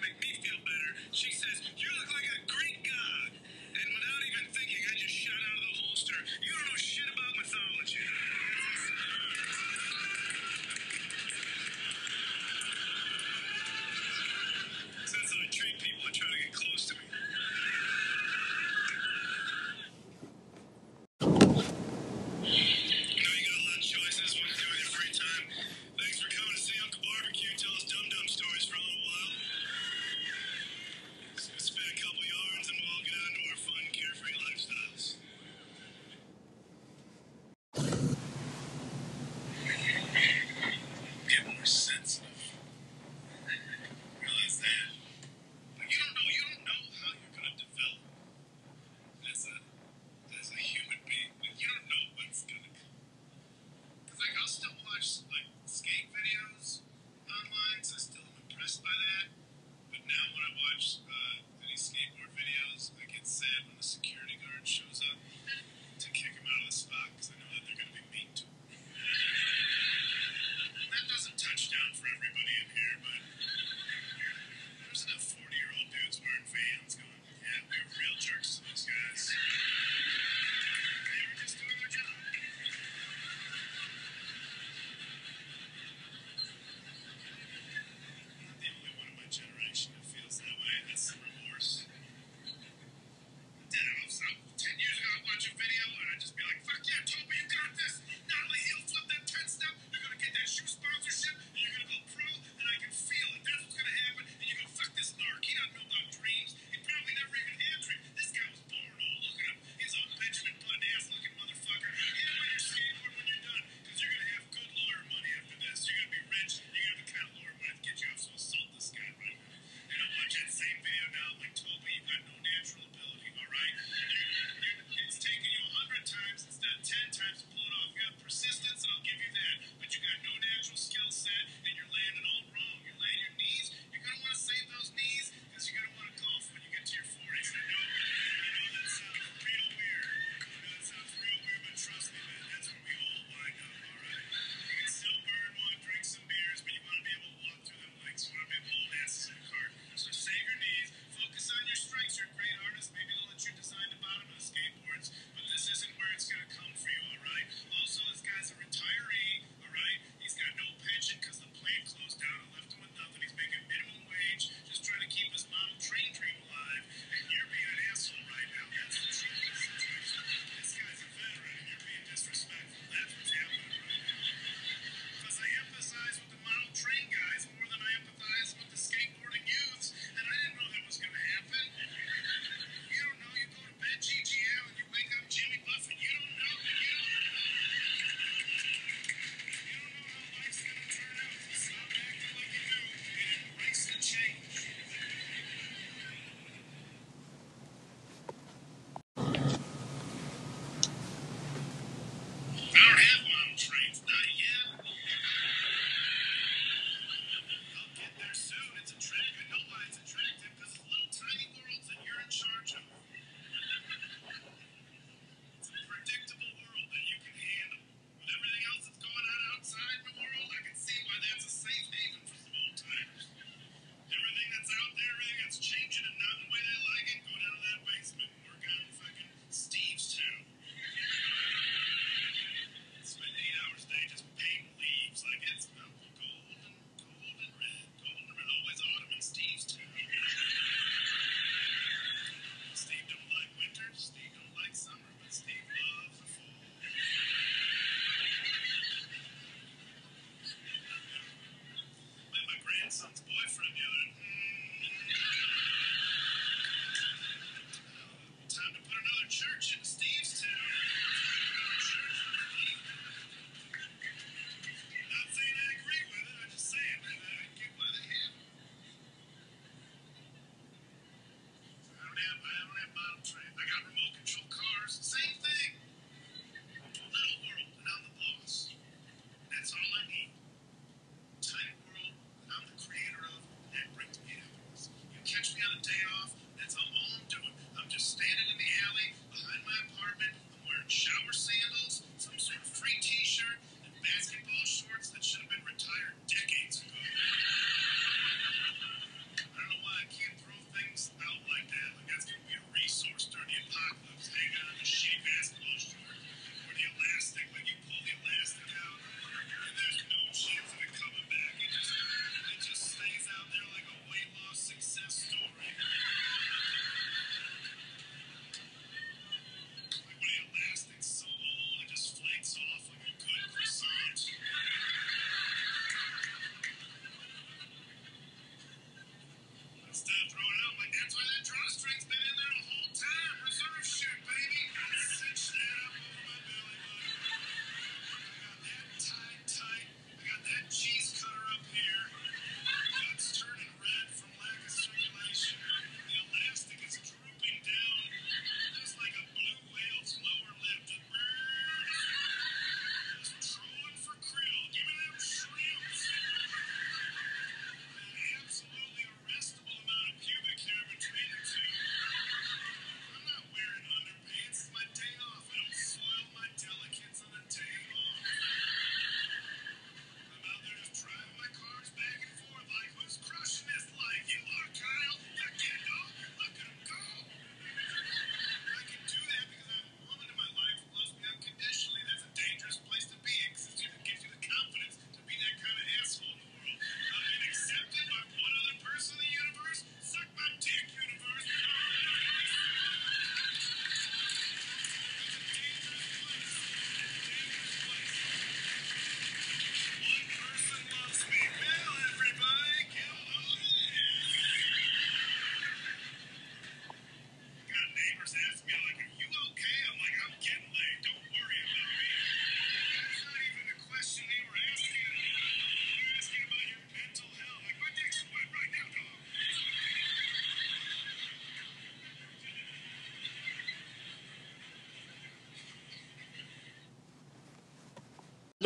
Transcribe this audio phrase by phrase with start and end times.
[0.00, 0.90] make me feel better.
[1.12, 2.87] She says, You look like a Greek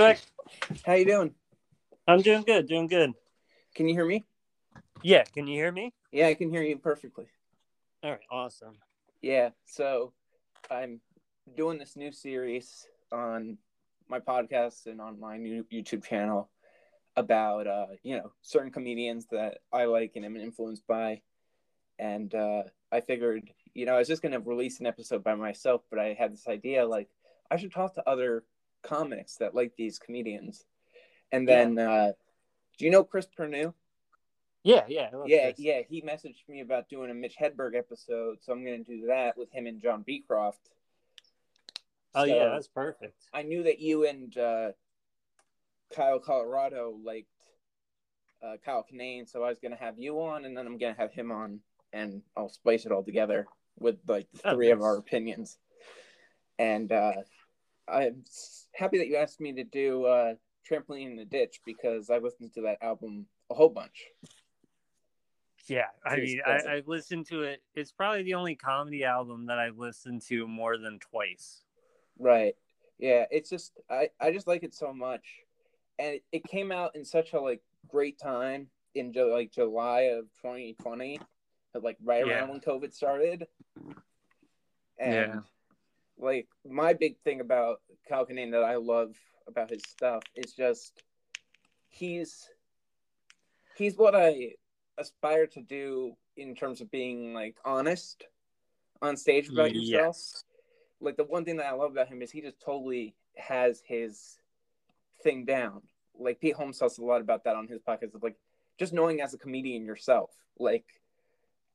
[0.03, 0.21] Vic?
[0.85, 1.33] How you doing?
[2.09, 3.13] I'm doing good, doing good.
[3.73, 4.25] Can you hear me?
[5.01, 5.95] Yeah, can you hear me?
[6.11, 7.27] Yeah, I can hear you perfectly.
[8.03, 8.79] All right, awesome.
[9.21, 10.13] Yeah, so
[10.69, 11.01] I'm
[11.57, 13.59] doing this new series on
[14.09, 16.51] my podcast and on my new YouTube channel
[17.15, 21.23] about uh, you know, certain comedians that I like and am influenced by.
[22.01, 25.83] And uh I figured, you know, I was just gonna release an episode by myself,
[25.91, 27.09] but I had this idea like
[27.53, 28.43] I should talk to other
[28.95, 30.65] comics that like these comedians.
[31.31, 32.13] And then uh
[32.79, 33.75] do you know Chris Pernue?
[34.65, 35.11] Yeah, yeah.
[35.27, 35.59] Yeah, this.
[35.59, 35.81] yeah.
[35.89, 39.37] He messaged me about doing a Mitch Hedberg episode, so I'm going to do that
[39.37, 40.71] with him and John Beecroft.
[42.15, 43.25] Oh So, yeah, that's perfect.
[43.33, 44.69] I knew that you and uh,
[45.95, 47.29] Kyle Colorado liked
[48.43, 50.95] uh, Kyle Kinane, so I was going to have you on, and then I'm going
[50.95, 51.61] to have him on,
[51.93, 53.47] and I'll spice it all together
[53.79, 55.59] with like the Oh, three of our opinions.
[56.59, 57.13] And uh,
[57.89, 58.25] I'm
[58.75, 60.35] happy that you asked me to do uh,
[60.69, 64.07] Trampoline in the Ditch because I listened to that album a whole bunch.
[65.67, 66.41] Yeah, I mean.
[66.45, 67.63] I, I've listened to it.
[67.75, 71.63] It's probably the only comedy album that I've listened to more than twice.
[72.19, 72.55] Right.
[72.99, 75.25] Yeah, it's just I I just like it so much,
[75.99, 80.25] and it, it came out in such a like great time in like July of
[80.43, 81.21] 2020,
[81.81, 82.41] like right Yeah.
[82.41, 83.47] around when COVID started.
[84.99, 85.41] And Yeah.
[86.23, 89.15] Like my big thing about Kyle Kinane that I love
[89.47, 91.03] about his stuff is just
[91.89, 92.49] he's
[93.77, 94.53] he's what I
[94.99, 98.25] aspire to do in terms of being like honest
[99.03, 100.45] on stage about yourself Yes.
[101.01, 104.39] like the one thing that I love about him is he just totally has his
[105.23, 105.83] thing down.
[106.19, 108.37] Like Pete Holmes talks a lot about that on his podcast of like
[108.79, 110.31] just knowing as a comedian yourself.
[110.59, 110.85] Like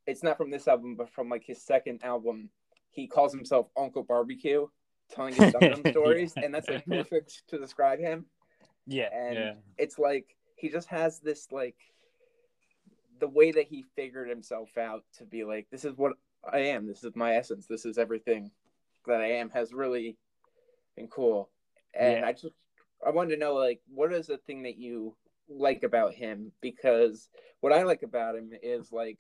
[0.06, 2.50] it's not from this album, but from like his second album,
[2.98, 4.66] he calls himself Uncle Barbecue,
[5.12, 8.26] telling his Dum stories, and that's like perfect to describe him.
[8.88, 9.54] Yeah, And yeah.
[9.78, 11.76] it's like he just has this like
[13.20, 16.14] the way that he figured himself out to be like this is what
[16.52, 16.88] I am.
[16.88, 17.68] This is my essence.
[17.68, 18.50] This is everything
[19.06, 20.18] that I am has really
[20.96, 21.50] been cool.
[21.94, 22.28] And Yeah.
[22.28, 22.56] I just
[23.06, 25.16] I wanted to know like what is the thing that you
[25.48, 27.30] like about him because
[27.62, 29.20] what I like about him is like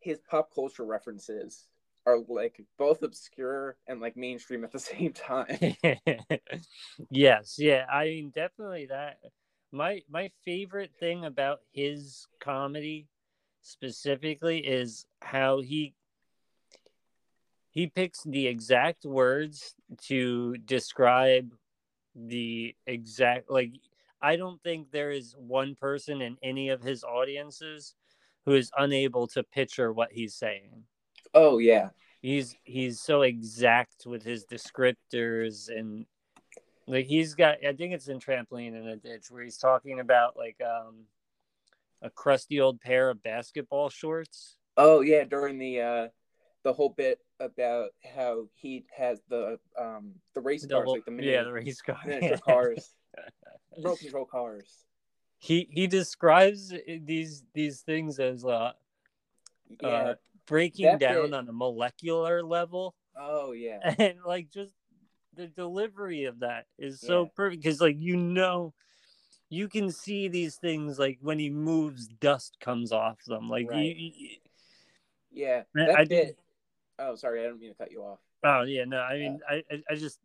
[0.00, 1.66] his pop culture references
[2.06, 5.76] are like both obscure and like mainstream at the same time.
[7.10, 7.86] yes, yeah.
[7.90, 9.18] I mean, definitely that.
[9.72, 13.06] My my favorite thing about his comedy
[13.62, 15.94] specifically is how he
[17.70, 19.74] he picks the exact words
[20.06, 21.52] to describe
[22.16, 23.72] the exact like
[24.20, 27.94] I don't think there is one person in any of his audiences
[28.44, 30.84] who is unable to picture what he's saying
[31.34, 31.90] oh yeah.
[32.22, 36.06] he's he's so exact with his descriptors and
[36.86, 40.36] like he's got i think it's in trampoline in a ditch where he's talking about
[40.36, 41.04] like um
[42.02, 46.08] a crusty old pair of basketball shorts Oh yeah, during the uh
[46.62, 51.04] the whole bit about how he has the um the race The cars, whole- like
[51.04, 52.90] the mini yeah the race car miniature cars,
[53.76, 54.84] remote control cars.
[55.38, 56.72] he he describes
[57.04, 58.72] these these things as uh,
[59.80, 59.88] Yeah.
[59.88, 60.14] uh
[60.50, 63.94] breaking down on a molecular level oh yeah.
[63.98, 64.74] and like just
[65.36, 67.28] the delivery of that is so Yeah.
[67.36, 68.74] perfect because like you know
[69.48, 73.70] you can see these things like when he moves dust comes off them like you-
[73.70, 73.96] Right.
[73.96, 74.36] you, you-
[75.32, 75.62] Yeah.
[75.74, 76.08] That I bit.
[76.08, 76.36] did-
[76.98, 78.18] Oh, sorry, I don't mean to cut you off.
[78.44, 80.18] oh yeah no i mean I, I i just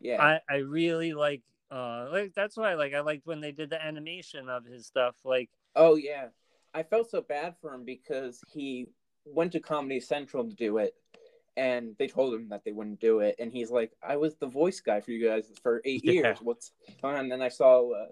[0.00, 0.22] Yeah.
[0.22, 3.84] i i really like uh like that's why like i liked when they did the
[3.84, 6.28] animation of his stuff like oh yeah.
[6.74, 8.88] I felt so bad for him because he
[9.34, 10.94] went to Comedy Central to do it,
[11.56, 14.46] and they told him that they wouldn't do it, and he's like, "I was the
[14.46, 16.12] voice guy for you guys for eight Yeah.
[16.12, 16.38] years.
[16.42, 18.06] What's on?" And then I saw uh,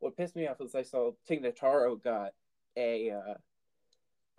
[0.00, 2.32] what pissed me off was I saw Tig Notaro got
[2.76, 3.34] a uh,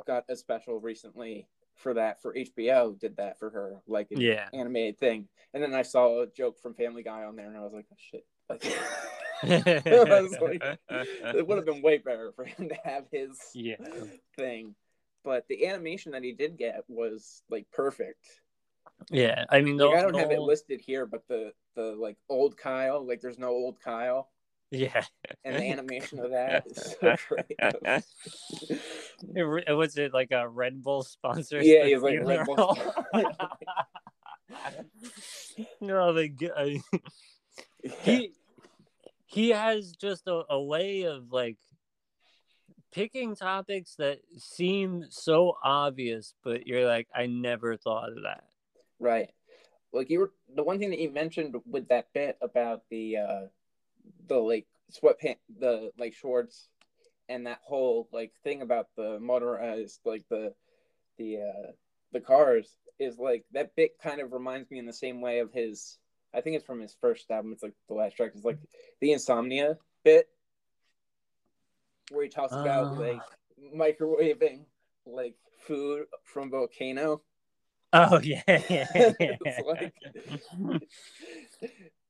[0.06, 2.98] got a special recently for that for HBO.
[3.00, 6.60] Did that for her like an yeah animated thing, and then I saw a joke
[6.60, 8.64] from Family Guy on there, and I was like, "Oh shit!" Like,
[9.44, 13.76] like- it would have been way better for him to have his yeah
[14.38, 14.76] thing.
[15.30, 18.26] But the animation that he did get was like perfect.
[19.12, 21.96] yeah i mean the, Like I don't the have it listed here, but the the
[22.00, 24.30] like old Kyle, like there's no old Kyle,
[24.72, 25.06] yeah
[25.46, 27.46] and the animation of that is so great.
[29.36, 31.62] It was it like a Red Bull sponsor?
[31.62, 32.76] Yeah, he's like Red Bull.
[35.80, 36.82] no, the guy.
[38.02, 38.32] He
[39.28, 41.58] he has just a, a way of like
[42.92, 48.44] picking topics that seem so obvious, but you're like, I never thought of that.
[49.00, 49.30] Right.
[49.92, 53.42] Like you were the one thing that you mentioned with that bit about the uh
[54.28, 56.70] the like sweatpant, the like shorts,
[57.28, 60.54] and that whole like thing about the motorized like the
[61.18, 61.72] the uh
[62.12, 65.52] the cars is like that bit kind of reminds me in the same way of
[65.54, 65.98] his
[66.34, 67.54] I think it's from his first album.
[67.54, 68.60] It's like the last track is like
[69.02, 70.28] the insomnia bit
[72.12, 73.02] where he talks about Oh.
[73.02, 73.22] like
[73.76, 74.66] microwaving
[75.06, 75.36] like
[75.68, 77.22] food from volcano.
[77.92, 79.16] Oh yeah, yeah, yeah.
[79.20, 79.94] it's like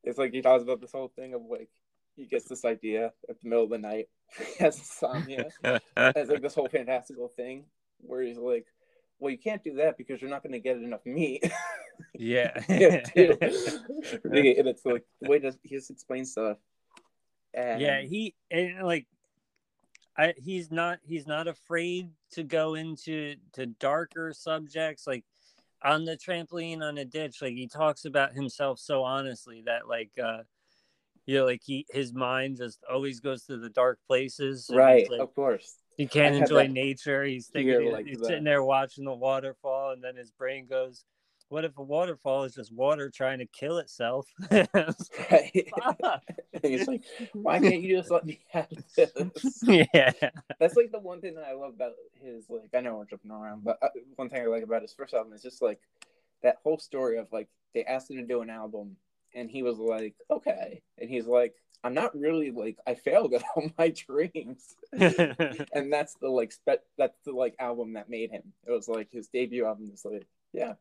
[0.04, 1.70] it's like he talks about this whole thing of like
[2.16, 4.08] he gets this idea at the middle of the night.
[4.38, 5.50] he has insomnia.
[5.64, 7.66] It's like this whole fantastical thing
[8.02, 8.66] where he's like,
[9.20, 11.50] Well, you can't do that because you're not gonna get enough meat.
[12.14, 12.52] yeah.
[12.70, 16.58] yeah, and it's like the way does he just explains stuff.
[17.54, 19.08] And yeah he and like
[20.20, 25.24] I, he's not he's not afraid to go into to darker subjects like
[25.82, 30.12] on the trampoline on a ditch like he talks about himself so honestly that like
[30.22, 30.40] uh
[31.26, 35.22] you know like he his mind just always goes to the dark places right, like,
[35.22, 35.76] of course.
[35.96, 40.04] he can't I enjoy nature he's thinking like he's sitting there watching the waterfall and
[40.04, 41.06] then his brain goes
[41.50, 45.68] what if a waterfall is just water trying to kill itself Right.
[46.62, 49.12] He's like, Why can't you just let me have this?
[49.64, 50.12] yeah
[50.60, 53.32] That's like the one thing that I love about his like I know we're jumping
[53.32, 55.80] around, but uh, one thing I like about his first album is just like
[56.44, 58.96] that whole story of like they asked him to do an album
[59.36, 63.44] and he was like, okay, and he's like, I'm not really like I failed at
[63.56, 68.44] all my dreams, and that's the like spe- that's the like album that made him.
[68.68, 69.92] It was like his debut album.
[70.04, 70.74] Like, yeah,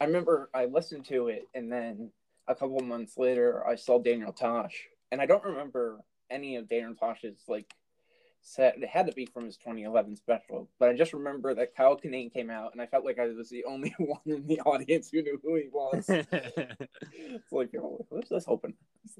[0.00, 2.10] I remember I listened to it and then
[2.48, 6.68] a couple of months later I saw Daniel Tosh, and I don't remember any of
[6.68, 7.74] Daniel Tosh's like
[8.42, 8.76] set.
[8.82, 12.32] It had to be from his 2011 special, but I just remember that Kyle Kinane
[12.32, 15.22] came out, and I felt like I was the only one in the audience who
[15.22, 16.06] knew who he was.
[16.08, 18.74] it's like, oh, yo, what's this open?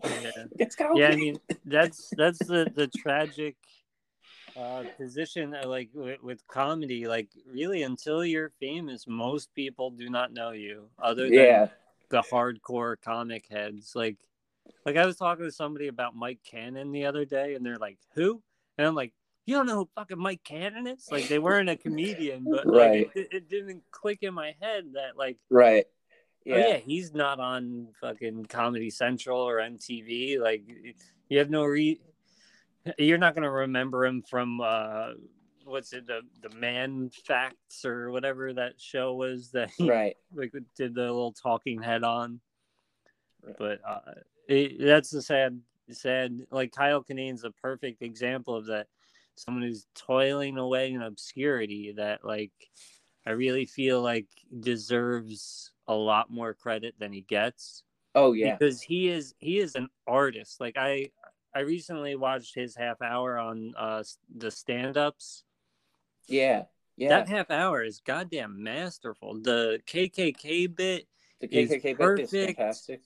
[0.04, 0.30] Yeah.
[0.58, 0.98] It's Kyle.
[0.98, 3.56] yeah i mean that's that's the the tragic
[4.56, 10.08] uh position uh, like with, with comedy like really until you're famous most people do
[10.10, 11.66] not know you other than yeah,
[12.10, 14.16] the hardcore comic heads like
[14.84, 17.98] like i was talking to somebody about mike cannon the other day and they're like
[18.14, 18.42] who
[18.78, 19.12] and i'm like
[19.46, 22.90] you don't know who fucking mike cannon is like they weren't a comedian but like
[22.90, 23.10] Right.
[23.14, 25.84] it, it didn't click in my head that like right.
[25.84, 25.84] yeah.
[26.44, 30.40] Yeah, Oh, yeah, he's not on fucking Comedy Central or MTV.
[30.40, 30.62] Like,
[31.28, 32.00] you have no re.
[32.98, 35.10] You're not gonna remember him from uh,
[35.64, 40.16] what's it, the the Man Facts or whatever that show was that he right.
[40.34, 42.40] like did the little talking head on.
[43.44, 43.56] Right.
[43.58, 44.12] But uh,
[44.48, 46.46] it, that's the sad, sad.
[46.50, 48.86] Like Kyle Kinane's a perfect example of that.
[49.34, 51.92] Someone who's toiling away in obscurity.
[51.96, 52.52] That like,
[53.26, 54.26] I really feel like
[54.60, 57.82] deserves a lot more credit than he gets
[58.14, 60.60] Oh yeah, because he is he is an artist.
[60.60, 61.10] Like I
[61.54, 64.02] I recently watched his half hour on uh
[64.36, 65.44] the stand ups.
[66.28, 66.64] yeah,
[66.96, 67.08] yeah.
[67.08, 69.40] That half hour is goddamn masterful.
[69.40, 71.06] The KKK bit
[71.40, 71.96] the is KKK bit is
[72.30, 72.30] perfect.
[72.58, 73.00] fantastic.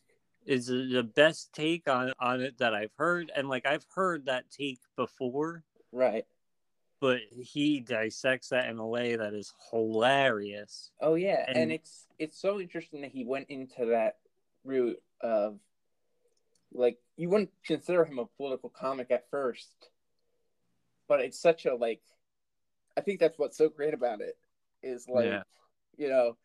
[0.46, 4.50] is the best take on on it that I've heard, and like I've heard that
[4.50, 6.26] take before, Right.
[7.00, 10.90] but he dissects that in a way that is hilarious.
[11.00, 14.18] Oh yeah, and, And- it's it's so interesting that he went into that
[14.64, 15.58] route of
[16.74, 19.90] like you wouldn't consider him a political comic at first,
[21.08, 22.02] but it's such a like.
[22.96, 24.36] I think that's what's so great about it
[24.80, 25.42] is like, Yeah.
[25.96, 26.36] you know,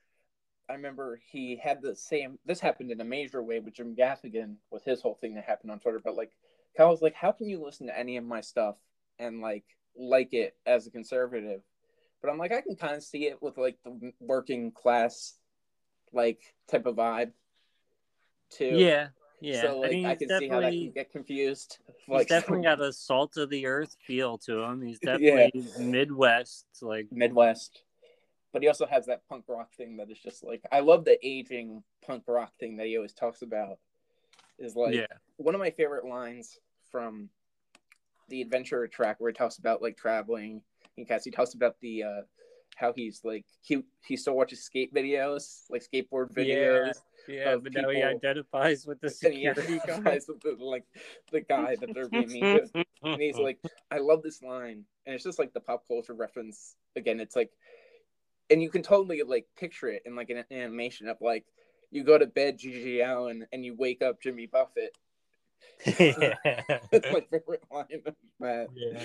[0.68, 2.40] I remember he had the same.
[2.46, 5.72] This happened in a major way with Jim Gaffigan with his whole thing that happened
[5.72, 6.02] on Twitter.
[6.04, 6.32] But like,
[6.76, 8.78] Kyle was like, "How can you listen to any of my stuff
[9.20, 9.66] and like
[9.96, 11.62] like it as a conservative?"
[12.22, 15.38] But I'm like, I can kind of see it with like the working class,
[16.12, 17.32] like type of vibe,
[18.50, 18.78] too.
[18.78, 19.08] Yeah,
[19.42, 19.62] yeah.
[19.62, 21.80] So like, I, mean, he's can see how that can get confused.
[22.06, 24.82] He's Like definitely got a salt of the earth feel to him.
[24.82, 27.84] He's definitely Midwest, like Midwest.
[28.52, 31.18] But he also has that punk rock thing that is just like I love the
[31.26, 33.78] aging punk rock thing that he always talks about.
[34.58, 35.06] Is like yeah,
[35.38, 36.58] one of my favorite lines
[36.92, 37.30] from
[38.28, 40.62] the adventure track where he talks about like traveling.
[41.08, 42.22] Has he talks about the uh
[42.76, 46.94] how he's like he he still watches skate videos, like skateboard videos.
[47.28, 47.54] yeah.
[47.54, 50.86] of But now he identifies with the security identifies with the, like
[51.32, 52.86] the guy that they're being mean to.
[53.04, 53.60] and he's like,
[53.92, 57.20] I love this line, and it's just like the pop culture reference again.
[57.20, 57.52] It's like,
[58.50, 61.46] and you can totally like picture it in like an animation of like
[61.92, 64.96] you go to bed GG Allin and you wake up Jimmy Buffett.
[65.86, 66.36] Yeah.
[66.92, 68.68] That's my favorite line of that.
[68.76, 69.04] yeah.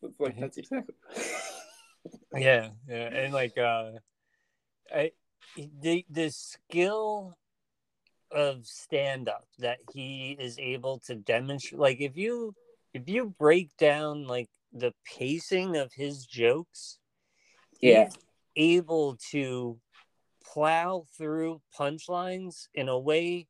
[0.00, 0.94] It's like that's exactly.
[2.40, 3.90] yeah yeah and like uh
[4.94, 5.10] i
[5.56, 7.36] the the skill
[8.30, 12.54] of stand up that he is able to demonstrate like if you
[12.92, 16.98] if you break down like the pacing of his jokes
[17.80, 18.10] Yeah.
[18.56, 19.78] able to
[20.44, 23.46] plow through punchlines in a way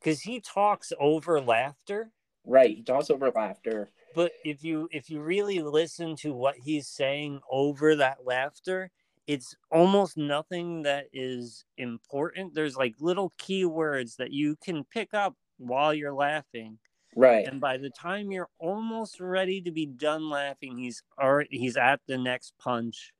[0.00, 2.10] because he talks over laughter
[2.46, 2.76] Right.
[2.76, 3.88] He talks over laughter.
[4.14, 8.90] But if you if you really listen to what he's saying over that laughter
[9.26, 15.36] it's almost nothing that is important there's like little keywords that you can pick up
[15.58, 16.78] while you're laughing
[17.16, 17.46] Right.
[17.46, 22.00] and by the time you're almost ready to be done laughing he's already he's at
[22.06, 23.12] the next punch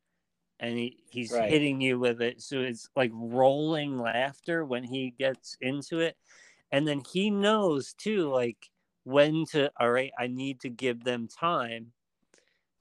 [0.60, 1.48] and he, he's Right.
[1.48, 6.16] hitting you with it so it's like rolling laughter when he gets into it
[6.72, 8.70] and then he knows too like
[9.04, 11.92] when to all right i need to give them time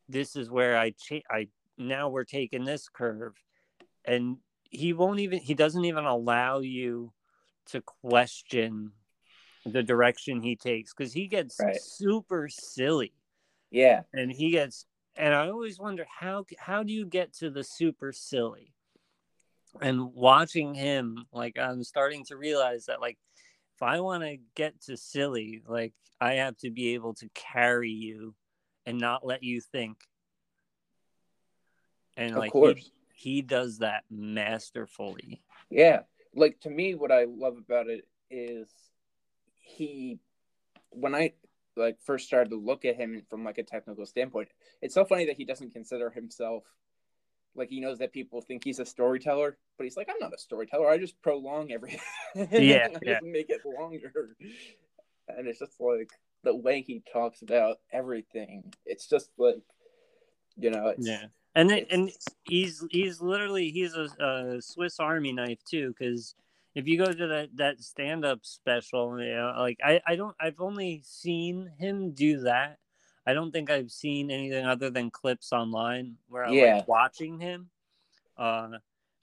[0.09, 3.33] this is where i cha- i now we're taking this curve
[4.05, 4.38] and
[4.69, 7.12] he won't even he doesn't even allow you
[7.65, 8.91] to question
[9.65, 11.79] the direction he takes because he gets Right.
[11.81, 13.13] super silly
[13.71, 14.01] Yeah.
[14.13, 18.12] and he gets and i always wonder how how do you get to the super
[18.12, 18.73] silly
[19.81, 23.17] and watching him like i'm starting to realize that like
[23.75, 27.91] if i want to get to silly like i have to be able to carry
[27.91, 28.33] you
[28.86, 29.97] and not let you think
[32.17, 32.91] and Of like course.
[33.15, 36.01] he, he does that masterfully Yeah.
[36.36, 38.67] Like to me, what I love about it is
[39.62, 40.19] he,
[40.89, 41.33] when I
[41.75, 44.49] like first started to look at him from like a technical standpoint,
[44.81, 46.63] it's so funny that he doesn't consider himself
[47.55, 50.37] like he knows that people think he's a storyteller, but he's like, I'm not a
[50.37, 50.89] storyteller.
[50.89, 51.99] I just prolong everything.
[52.35, 52.89] Yeah, I yeah.
[53.13, 54.35] just make it longer.
[55.27, 56.09] And it's just like
[56.43, 58.73] the way he talks about everything.
[58.85, 59.61] It's just like,
[60.57, 62.11] you know, it's, yeah and it, and
[62.43, 66.35] he's he's literally he's a, a Swiss Army knife too because
[66.75, 70.35] if you go to that that stand up special, you know, like I I don't
[70.39, 72.77] I've only seen him do that.
[73.25, 76.75] I don't think I've seen anything other than clips online where I Yeah.
[76.77, 77.69] like watching him.
[78.38, 78.77] Uh,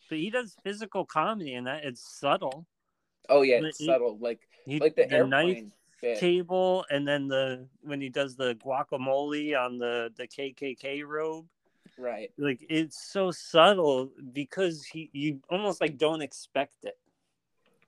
[0.08, 2.66] but he does physical comedy and that it's subtle.
[3.28, 4.16] oh yeah, it's he- subtle.
[4.18, 5.64] Like He, like the, the knife
[6.00, 6.18] bit.
[6.18, 11.46] table and then the when he does the guacamole on the the KKK robe
[11.98, 12.32] Right.
[12.38, 16.98] like it's so subtle because he you almost like don't expect it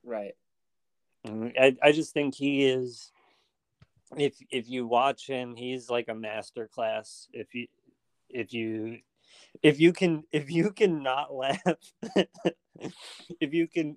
[0.05, 0.37] Right.
[1.27, 3.13] Mm, I, I just think he is
[4.17, 7.67] if if you watch him he's like a master class if you
[8.29, 8.99] if you
[9.63, 11.61] if you can if you can not laugh
[13.41, 13.97] if you can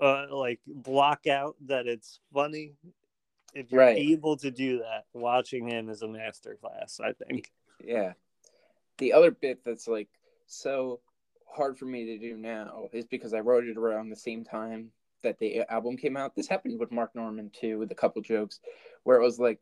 [0.00, 2.74] uh like block out that it's funny
[3.54, 3.98] if you're Right.
[3.98, 7.50] able to do that watching him is a master class i think
[7.82, 8.12] Yeah.
[8.98, 10.08] The other bit that's like
[10.46, 11.00] so
[11.46, 14.90] hard for me to do now is because I wrote it around the same time
[15.22, 16.34] that the album came out.
[16.34, 18.60] This happened with Mark Normand too, with a couple jokes
[19.04, 19.60] where it was like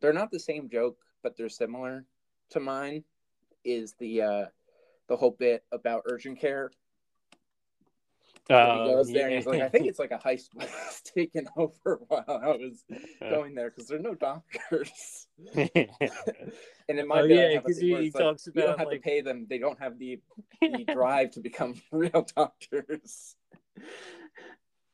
[0.00, 2.04] they're not the same joke, but they're similar
[2.50, 3.04] to mine.
[3.64, 4.44] Is the uh
[5.08, 6.70] the whole bit about urgent care
[8.48, 9.60] he Uh, goes there and he's like.
[9.62, 12.84] I think it's like a heist was taken over while I was
[13.20, 15.28] going there because there are no doctors.
[16.88, 18.52] And in my Oh, I yeah, have a 'cause thing he- he like, talks you
[18.54, 20.20] don't about, have like- to pay them; they don't have the,
[20.60, 23.36] the drive to become real doctors.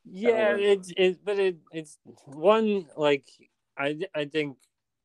[0.05, 3.25] Yeah it's it but it it's one like
[3.77, 4.57] i i think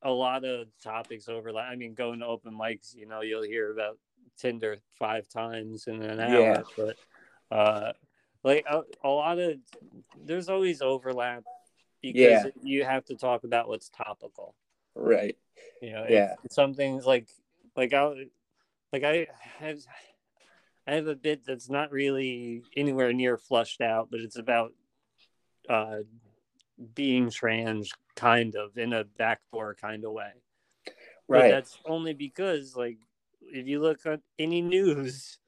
[0.03, 3.73] a lot of topics overlap i mean going to open mics you know you'll hear
[3.73, 3.99] about
[4.39, 6.63] tinder five times in an hour Yeah.
[6.77, 6.97] but
[7.57, 7.93] uh
[8.43, 9.55] like a, a lot of
[10.25, 11.45] there's always overlap
[12.03, 12.45] because Yeah.
[12.63, 14.55] you have to talk about what's topical
[14.95, 15.37] Right.
[15.81, 16.35] you know Yeah.
[16.51, 17.29] some things like
[17.77, 18.27] like i
[18.93, 19.27] like i
[19.59, 19.79] have
[20.87, 24.73] i have a bit that's not really anywhere near flushed out but it's about
[25.69, 25.99] uh
[26.95, 30.33] being trans kind of in a backdoor kind of way
[30.85, 30.95] but
[31.29, 31.51] Right.
[31.51, 32.99] that's only because like
[33.41, 35.39] if you look at any news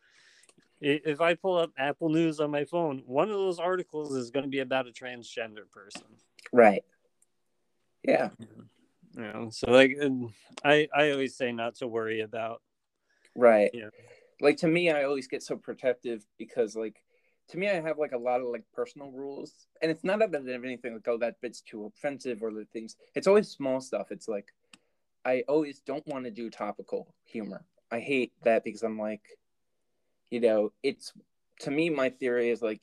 [0.80, 4.44] if i pull up apple news on my phone one of those articles is going
[4.44, 6.06] to be about a transgender person
[6.52, 6.84] Right.
[8.04, 8.30] Yeah.
[8.38, 10.32] you know so like um,
[10.64, 12.62] i i always say not to worry about
[13.36, 13.70] Right.
[13.74, 13.90] Yeah.
[14.40, 17.02] Like to me, I always get so protective because, like,
[17.48, 20.30] to me, I have like a lot of like personal rules, and it's not that
[20.34, 22.96] I have anything like, oh, that bit's too offensive or the things.
[23.14, 24.08] It's always small stuff.
[24.10, 24.52] It's like
[25.24, 27.64] I always don't want to do topical humor.
[27.90, 29.22] I hate that because I'm like,
[30.30, 31.12] you know, it's
[31.60, 32.82] to me, my theory is like,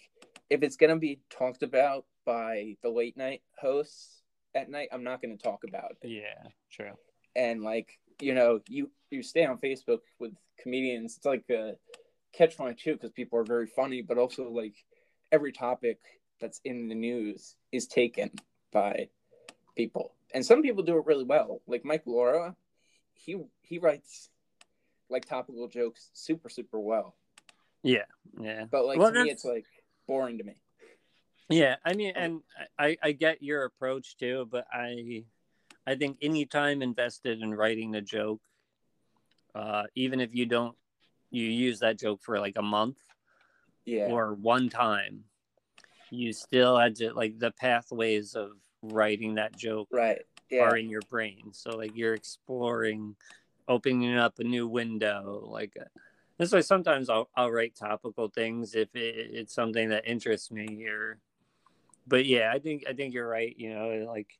[0.49, 4.21] if it's gonna be talked about by the late night hosts
[4.55, 6.91] at night, I'm not gonna talk about it yeah true
[7.35, 11.73] and like you know you you stay on facebook with comedians it's like a
[12.33, 14.75] catch 22 because people are very funny but also like
[15.31, 15.99] every topic
[16.39, 18.29] that's in the news is taken
[18.71, 19.07] by
[19.75, 20.13] people.
[20.33, 21.61] And some people do it really well.
[21.67, 22.55] Like Mike Laura,
[23.13, 24.29] he he writes
[25.09, 27.15] like topical jokes super super well.
[27.83, 28.05] Yeah,
[28.39, 28.65] yeah.
[28.69, 29.65] But like Well, to me it's like
[30.07, 30.55] boring to me.
[31.49, 32.41] Yeah, I mean, and
[32.79, 35.25] I I get your approach too, but I
[35.85, 38.41] I think any time invested in writing a joke,
[39.53, 40.75] uh, even if you don't
[41.33, 42.97] you use that joke for like a month
[43.85, 44.07] Yeah.
[44.07, 45.23] or one time,
[46.11, 48.51] you still had to like the pathways of
[48.83, 50.21] writing that joke right.
[50.49, 50.63] Yeah.
[50.63, 51.51] are in your brain.
[51.51, 53.15] So like you're exploring,
[53.67, 55.43] opening up a new window.
[55.49, 55.85] Like uh,
[56.37, 60.85] that's why sometimes I'll I'll write topical things if it, it's something that interests me.
[60.85, 61.17] Or,
[62.07, 63.55] but yeah, I think I think you're right.
[63.57, 64.37] You know, like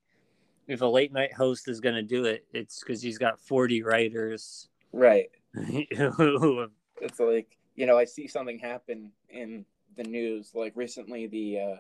[0.68, 4.70] if a late night host is gonna do it, it's because he's got 40 writers
[4.92, 5.32] Right.
[5.54, 6.72] who have
[7.04, 11.76] It's like, you know, I see something happen in the news like recently the uh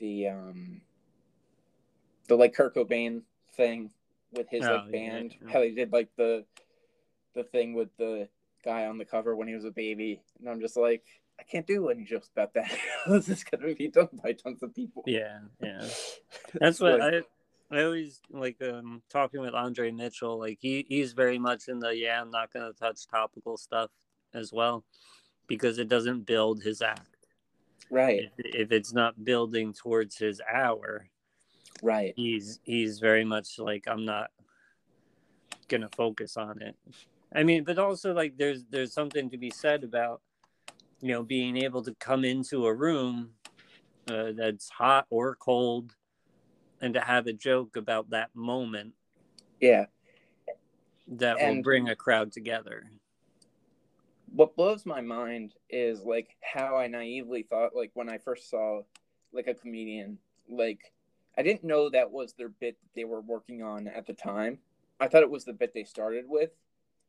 [0.00, 0.80] the um
[2.28, 3.22] the like Kurt Cobain
[3.56, 3.90] thing
[4.32, 5.52] with his Oh, like band yeah.
[5.52, 6.44] how they did like the
[7.34, 8.28] the thing with the
[8.64, 11.04] guy on the cover when he was a baby and I'm just like
[11.40, 12.68] I can't do any jokes about that.
[13.06, 15.04] this is gonna be done by tons of people.
[15.06, 15.86] yeah yeah.
[16.54, 17.24] That's what like-
[17.70, 20.38] I always like um talking with Andre Mitchell.
[20.38, 23.90] Like he he's very much in the yeah, I'm not gonna touch topical stuff
[24.34, 24.84] as well
[25.46, 27.26] because it doesn't build his act.
[27.90, 31.08] right, If, if it's not building towards his hour,
[31.82, 34.30] right, he's he's very much like I'm not
[35.68, 36.76] gonna focus on it.
[37.34, 40.22] I mean, but also like there's there's something to be said about
[41.02, 43.32] you know being able to come into a room
[44.10, 45.94] uh, that's hot or cold
[46.80, 48.94] and to have a joke about that moment
[49.60, 49.86] yeah.
[51.08, 52.90] that will bring a crowd together.
[54.32, 58.82] what blows my mind is like how I naively thought like when I first saw
[59.32, 60.92] like a comedian like
[61.36, 64.58] I didn't know that was their bit that they were working on at the time.
[64.98, 66.50] I thought it was the bit they started with.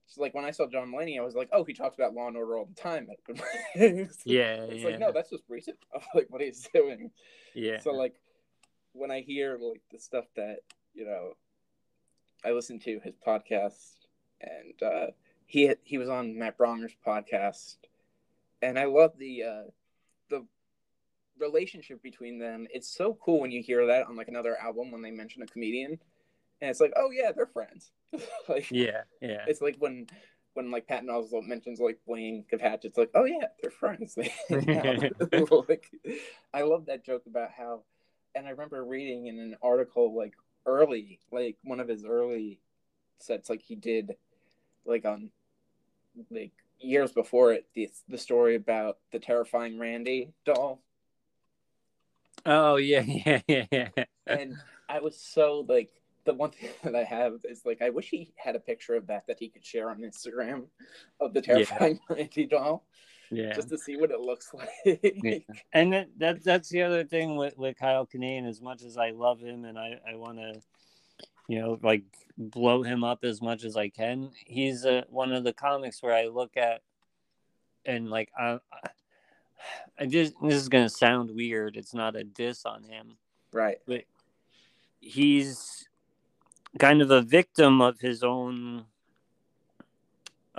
[0.05, 2.27] So like when I saw John Mulaney, I was like, oh, he talks about Law
[2.27, 3.08] and Order all the time.
[3.75, 5.77] it's Yeah, it's yeah, like no, that's just recent
[6.15, 7.10] like what he's doing.
[7.55, 7.79] yeah.
[7.79, 8.15] So like
[8.93, 10.60] when I hear like the stuff that
[10.93, 11.34] you know,
[12.43, 13.95] I listen to his podcast,
[14.41, 15.08] and uh,
[15.45, 17.78] he he was on Matt Braunger's podcast,
[18.62, 19.63] and I love the uh,
[20.30, 20.45] the
[21.39, 22.67] relationship between them.
[22.71, 25.47] It's so cool when you hear that on like another album when they mention a
[25.47, 25.99] comedian,
[26.62, 27.91] and it's like, oh yeah, they're friends.
[28.49, 30.08] like yeah, yeah, it's like when.
[30.54, 34.15] When like Patton Oswalt mentions like Blaine Capatch, it's like, oh yeah, they're friends.
[34.15, 35.69] They hang out.
[35.69, 35.89] like,
[36.52, 37.84] I love that joke about how
[38.35, 40.33] and I remember reading in an article like
[40.65, 42.59] early, like one of his early
[43.19, 44.15] sets, like he did,
[44.85, 45.31] like on,
[46.31, 50.81] like years before it, the the story about the terrifying Randy doll,
[52.45, 54.03] Oh yeah, yeah, yeah, yeah.
[54.27, 54.55] and
[54.87, 55.89] I was so like
[56.25, 59.07] the one thing that I have is like I wish he had a picture of
[59.07, 60.65] that that he could share on Instagram
[61.19, 62.85] of the terrifying Randy doll
[63.31, 63.53] yeah.
[63.53, 64.69] just to see what it looks like.
[65.03, 65.39] Yeah.
[65.73, 68.47] And that, that that's the other thing with, with Kyle Kinane.
[68.47, 70.61] As much as I love him and I, I want to,
[71.47, 72.03] you know, like
[72.37, 76.15] blow him up as much as I can, he's uh one of the comics where
[76.15, 76.81] I look at
[77.85, 78.59] and like I,
[79.99, 81.75] I just this is gonna sound weird.
[81.75, 83.17] It's not a diss on him,
[83.51, 83.79] right.
[83.85, 84.03] but
[84.99, 85.87] he's
[86.77, 88.85] kind of a victim of his own.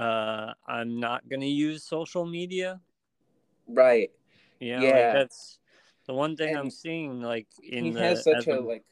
[0.01, 2.81] Uh, I'm not gonna use social media.
[3.69, 4.11] Right.
[4.59, 5.13] You know, like, Yeah.
[5.13, 5.59] that's
[6.07, 7.21] the one thing I'm seeing.
[7.21, 8.85] Like in he the has such as a like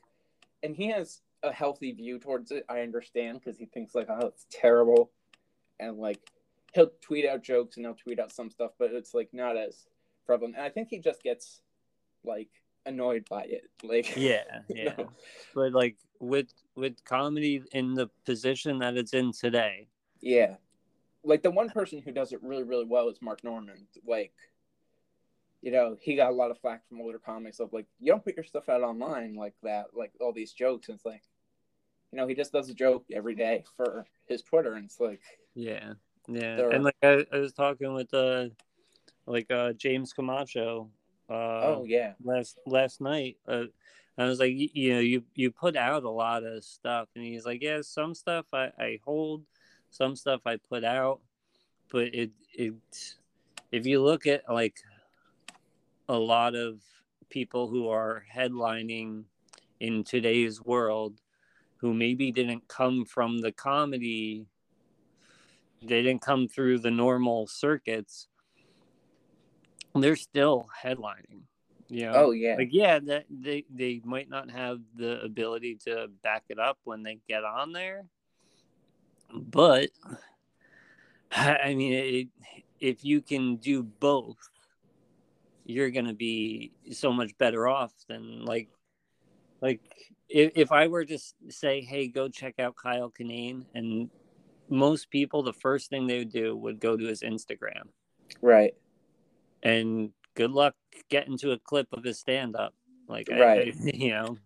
[0.63, 4.27] and he has a healthy view towards it i understand because he thinks like oh
[4.27, 5.11] it's terrible
[5.79, 6.19] and like
[6.75, 9.87] he'll tweet out jokes and he'll tweet out some stuff but it's like not as
[10.27, 11.61] prevalent and i think he just gets
[12.25, 12.49] like
[12.87, 14.95] annoyed by it like yeah, yeah.
[14.97, 15.11] know?
[15.55, 19.89] But like with with comedy in the position that it's in today,
[20.21, 20.57] yeah
[21.25, 23.87] like the one person who does it really really well is Mark Normand.
[24.07, 24.33] Like
[25.63, 28.25] you know he got a lot of flack from older comics of like you don't
[28.25, 30.89] put your stuff out online like that like all these jokes.
[30.89, 31.23] And it's like
[32.13, 34.75] you know he just does a joke every day for his twitter.
[34.75, 35.21] And it's like
[35.55, 35.95] yeah,
[36.29, 36.69] yeah.
[36.73, 38.47] And like I, I was talking with uh
[39.27, 40.91] like uh James Camacho
[41.29, 42.13] uh oh yeah.
[42.23, 43.37] last last night.
[43.47, 43.65] Uh,
[44.17, 47.25] I was like, you, you know, you you put out a lot of stuff, and
[47.25, 49.45] he's like, yeah, some stuff I I hold,
[49.91, 51.21] some stuff I put out,
[51.91, 52.75] but it it
[53.71, 54.77] if you look at like
[56.09, 56.81] a lot of
[57.29, 59.25] people who are headlining
[59.81, 61.21] in today's world
[61.77, 64.47] who maybe didn't come from the comedy
[65.83, 68.29] they didn't come through the normal circuits
[69.95, 71.43] they're still headlining
[71.89, 72.13] You know?
[72.15, 72.57] Oh yeah.
[72.57, 77.03] Like yeah, that they they might not have the ability to back it up when
[77.03, 78.05] they get on there,
[79.33, 79.91] but
[81.33, 82.29] I mean, it,
[82.81, 84.37] if you can do both,
[85.65, 88.69] you're gonna be so much better off than like
[89.61, 89.81] like
[90.29, 94.11] if, if I were to say, hey, go check out Kyle Kinane, and
[94.69, 97.89] most people, the first thing they would do would go to his Instagram.
[98.43, 98.75] right.
[99.63, 100.75] And good luck
[101.09, 102.75] getting to a clip of his stand up.
[103.09, 103.75] Like, I- Right.
[103.75, 104.37] I, you know,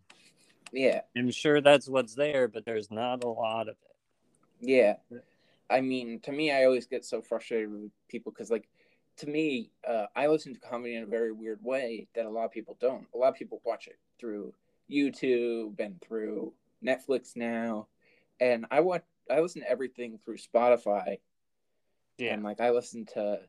[0.72, 1.00] Yeah.
[1.16, 3.91] I'm sure that's what's there, but there's not a lot of it.
[4.62, 4.94] Yeah.
[5.70, 8.68] I mean, to me, I always get so frustrated with people because, like,
[9.18, 12.44] to me, uh, I listen to comedy in a very weird way that a lot
[12.46, 13.06] of people don't.
[13.14, 14.54] A lot of people watch it through
[14.90, 17.88] YouTube and through Netflix now,
[18.40, 19.04] and I watch.
[19.30, 21.18] I listen to everything through Spotify,
[22.18, 23.40] Yeah, and like I listen to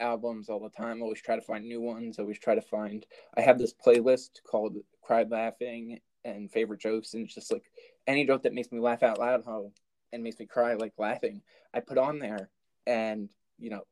[0.00, 1.02] albums all the time.
[1.02, 2.18] Always try to find new ones.
[2.18, 3.06] Always try to find.
[3.36, 7.70] I have this playlist called "Cried Laughing" and favorite jokes, and it's just like
[8.06, 9.72] any joke that makes me laugh out loud how
[10.12, 11.42] and makes me cry like laughing.
[11.74, 12.50] I put on there,
[12.86, 13.82] and you know,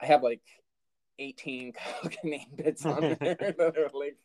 [0.00, 0.42] I have like
[1.18, 1.72] 18
[2.24, 4.16] name bits on there that are like.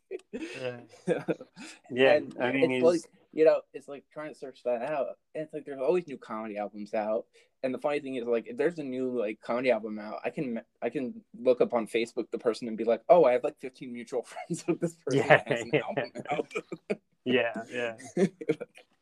[1.92, 4.82] Yeah, And I mean, it's he's- like you know, it's like trying to search that
[4.82, 5.06] out.
[5.36, 7.26] And it's like there's always new comedy albums out.
[7.62, 10.30] And the funny thing is, like, if there's a new like comedy album out, I
[10.32, 13.44] can I can look up on Facebook the person and be like, oh, I have
[13.44, 15.28] like 15 mutual friends with this person Yeah.
[15.28, 16.48] that has an album out.
[17.26, 17.94] yeah, yeah,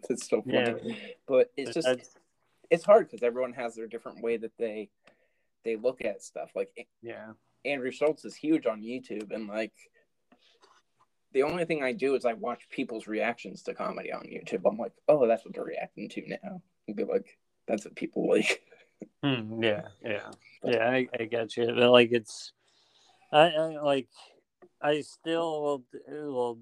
[0.09, 0.95] it's so funny, yeah.
[1.27, 2.15] but it's just That's-
[2.69, 4.89] it's hard because everyone has their different way that they
[5.63, 6.51] they look at stuff.
[6.55, 7.31] Like yeah,
[7.65, 9.73] Andrew Schulz is huge on YouTube, and like
[11.33, 14.61] the only thing I do is I watch people's reactions to comedy on YouTube.
[14.65, 16.61] I'm like, oh, that's what they're reacting to now.
[16.87, 17.37] And be like,
[17.67, 18.61] that's what people like.
[19.23, 20.31] Hmm, yeah, yeah,
[20.63, 20.89] yeah.
[20.89, 21.67] I, I get you.
[21.67, 22.51] But like, it's,
[23.31, 24.07] I, I like,
[24.81, 26.59] I still will, will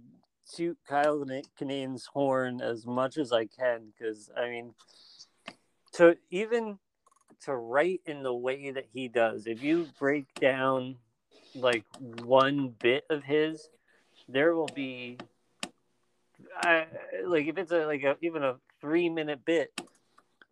[0.54, 1.24] shoot Kyle
[1.58, 4.74] Kinane's horn as much as I can because I mean,
[5.96, 6.78] to even
[7.42, 10.96] to write in the way that he does, if you break down
[11.54, 11.86] like
[12.24, 13.70] one bit of his,
[14.28, 15.18] there will be,
[16.64, 16.86] I
[17.26, 19.72] like if it's a like a even a three minute bit.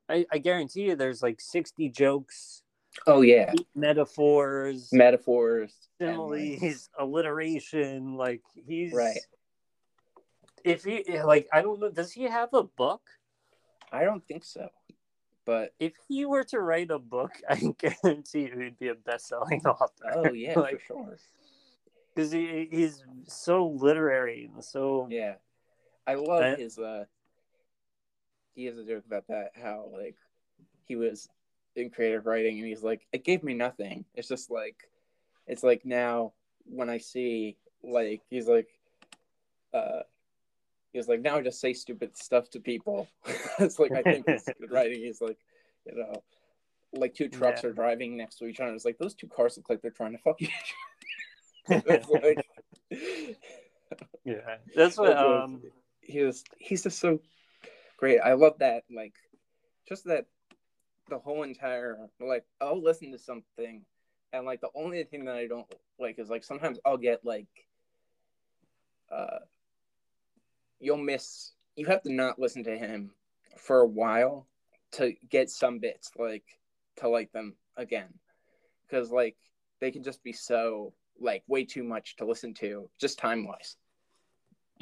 [0.10, 2.62] I, I guarantee you there's like 60 jokes,
[3.08, 8.16] Oh yeah, metaphors, metaphors, similes, alliteration.
[8.16, 9.20] Like he's Right.
[10.64, 11.90] If he like, I don't know.
[11.90, 13.02] Does he have a book?
[13.92, 14.70] I don't think so,
[15.46, 19.62] but If he were to write a book, I guarantee you he'd be a best-selling
[19.66, 20.14] author.
[20.16, 21.18] oh yeah, Like- for sure.
[22.16, 25.36] because he he's so literary and so Yeah,
[26.08, 26.78] I love I- his.
[26.80, 27.06] uh
[28.56, 29.52] He has a joke about that.
[29.62, 30.16] How like
[30.86, 31.28] he was
[31.76, 34.06] in creative writing, and he's like, it gave me nothing.
[34.14, 34.76] It's just like,
[35.48, 36.34] it's like now
[36.66, 38.68] when I see like he's like,
[39.74, 40.04] uh,
[40.94, 43.10] he was like now I just say stupid stuff to people.
[43.60, 45.00] it's like I think it's good writing.
[45.02, 45.38] He's like,
[45.86, 46.24] you know,
[46.94, 47.70] like two trucks Yeah.
[47.72, 48.74] are driving next to each other.
[48.74, 50.52] It's like those two cars look like they're trying to fuck each
[51.70, 51.84] other.
[51.88, 52.46] it's like.
[54.24, 54.58] yeah.
[54.76, 55.62] That's what That's what- um
[56.02, 57.20] he was he's just so
[57.98, 58.20] great.
[58.20, 59.14] I love that like
[59.88, 60.26] just that
[61.10, 63.84] the whole entire like I'll listen to something
[64.32, 65.66] and like the only thing that I don't
[66.00, 67.48] like is like sometimes I'll get like
[69.12, 69.40] uh
[70.84, 73.12] you'll miss you have to not listen to him
[73.58, 74.48] for a while
[74.92, 76.46] to get some bits like
[76.98, 78.14] to like them again.
[78.88, 79.38] Because like
[79.80, 83.76] they can just be so like way too much to listen to just time wise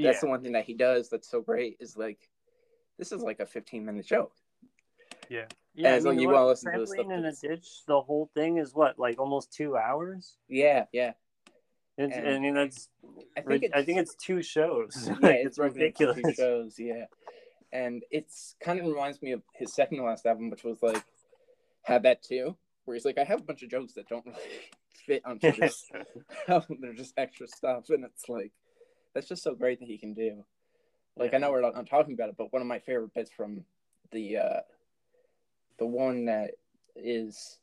[0.04, 2.30] that's the one thing that he does that's so great is like
[2.97, 4.34] this is like a 15 minute joke
[5.30, 7.56] yeah yeah and it's like you what, wanna listen to the Trampoline stuff in a
[7.56, 7.68] ditch.
[7.88, 10.38] The whole thing is what like almost two hours.
[10.47, 11.14] yeah yeah
[11.98, 12.89] It's, And I mean that's
[13.38, 15.10] i think it's I think it's two shows.
[15.22, 16.16] yeah it's it's ridiculous.
[16.18, 17.06] ridiculous shows yeah
[17.74, 21.04] and it's kind of reminds me of his second to last album which was like
[21.84, 24.38] had that too where he's like i have a bunch of jokes that don't really
[25.06, 25.86] fit onto this
[26.48, 28.52] album they're just extra stuff and it's like
[29.14, 30.44] that's just so great that he can do
[31.18, 31.38] like Yeah.
[31.38, 33.64] i know we're not, not talking about it but one of my favorite bits from
[34.12, 34.60] the uh
[35.78, 36.52] the one that
[36.96, 37.60] is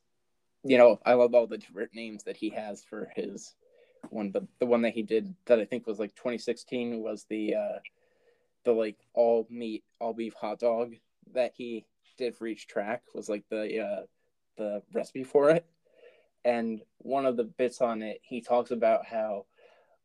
[0.64, 3.54] you know i love all the different names that he has for his
[4.10, 7.54] one but the one that he did that i think was like 2016 was the
[7.54, 7.78] uh
[8.64, 10.94] the like all meat all beef hot dog
[11.32, 11.84] that he
[12.18, 14.02] did for each track was like the uh
[14.58, 15.64] the recipe for it.
[16.44, 19.46] And one of the bits on it he talks about how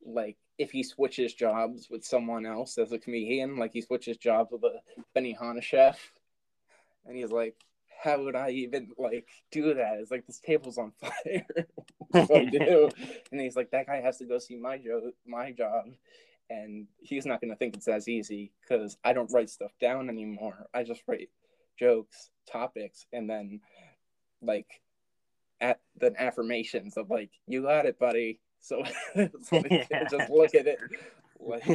[0.05, 4.51] like if he switches jobs with someone else as a comedian like he switches jobs
[4.51, 4.79] with a
[5.13, 6.13] Benny benihana chef.
[7.05, 7.55] And he's like
[8.03, 9.99] how would I even like do that?
[9.99, 11.45] It's like this table's on fire.
[12.09, 12.89] what do I do?
[13.31, 15.85] and he's like, that guy has to go see my job, my job,
[16.49, 20.67] and he's not gonna think it's as easy because I don't write stuff down anymore.
[20.73, 21.29] I just write
[21.79, 23.61] jokes, topics, and then
[24.41, 24.67] like
[25.61, 28.39] at the affirmations of like, you got it, buddy.
[28.65, 28.81] So,
[29.41, 30.07] so yeah.
[30.09, 30.79] just look at it.
[31.37, 31.65] Like,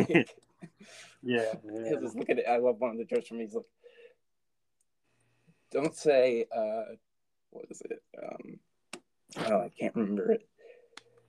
[1.23, 2.01] yeah, yeah.
[2.01, 2.47] just look at it.
[2.49, 3.45] I love one of the jokes from me.
[3.45, 3.67] He's like,
[5.71, 6.95] don't say uh
[7.51, 8.03] what is it?
[8.23, 8.59] Um
[9.47, 10.49] oh I can't remember it.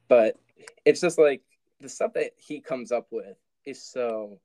[0.07, 0.37] But
[0.85, 1.41] it's just like
[1.79, 4.39] the stuff that he comes up with is so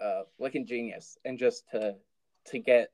[0.00, 1.96] uh like ingenious and just to
[2.46, 2.90] to get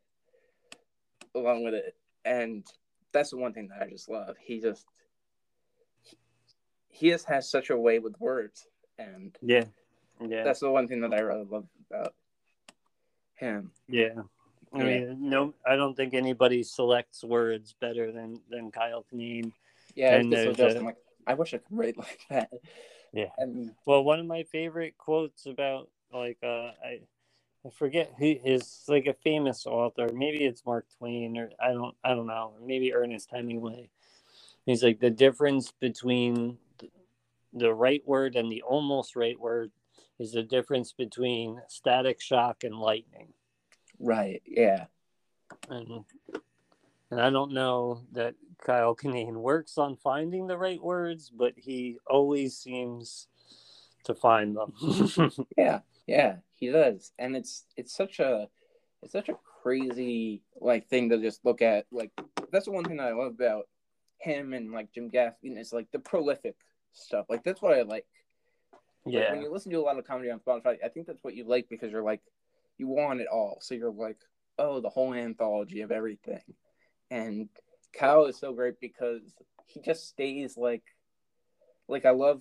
[1.35, 1.97] along with it.
[2.25, 2.67] And
[3.13, 4.37] that's the one thing that I just love.
[4.41, 4.87] He just
[6.91, 8.67] he just has such a way with words
[8.99, 9.65] and yeah
[10.21, 12.15] yeah that's the one thing that i really love about
[13.35, 14.11] him yeah
[14.73, 19.53] I mean, no, I don't think anybody selects words better than than Kyle Kinane.
[19.95, 20.97] Yeah, and so just, I'm like,
[21.27, 22.51] I wish I could write like that.
[23.13, 23.31] Yeah.
[23.39, 27.01] And well, one of my favorite quotes about like uh, I
[27.67, 30.09] I forget who is like a famous author.
[30.13, 32.55] Maybe it's Mark Twain, or I don't I don't know.
[32.65, 33.91] Maybe Ernest Hemingway.
[34.67, 36.59] He's like the difference between
[37.53, 39.73] the right word and the almost right word
[40.19, 43.33] is the difference between static shock and lightning.
[44.01, 44.43] Right.
[44.47, 44.87] Yeah.
[45.69, 46.05] And
[47.11, 48.35] and I don't know that
[48.65, 53.29] Kyle Kinane works on finding the right words, but he always seems
[54.05, 54.73] to find them.
[55.57, 58.49] yeah, yeah, he does, and it's it's such a
[59.03, 61.87] it's such a crazy like thing to just look at.
[61.91, 62.13] Like
[62.53, 63.69] that's the one thing I love about
[64.19, 66.57] him and like Jim Gaffigan is like the prolific
[66.93, 67.27] stuff.
[67.29, 68.07] Like that's what I like.
[69.07, 69.21] Yeah.
[69.21, 71.35] Like, when you listen to a lot of comedy on Spotify, I think that's what
[71.35, 72.21] you like because you're like
[72.81, 73.59] you want it all.
[73.61, 74.17] So you're like,
[74.59, 76.43] oh, the whole anthology of everything.
[77.11, 77.51] And
[77.93, 79.21] Kyle is so great because
[79.67, 80.83] he just stays like,
[81.89, 82.41] like I love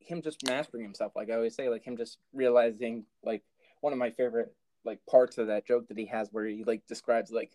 [0.00, 1.12] him just mastering himself.
[1.14, 3.44] Like I always say, like him just realizing like
[3.82, 4.52] one of my favorite
[4.84, 7.52] like parts of that joke that he has where he like describes like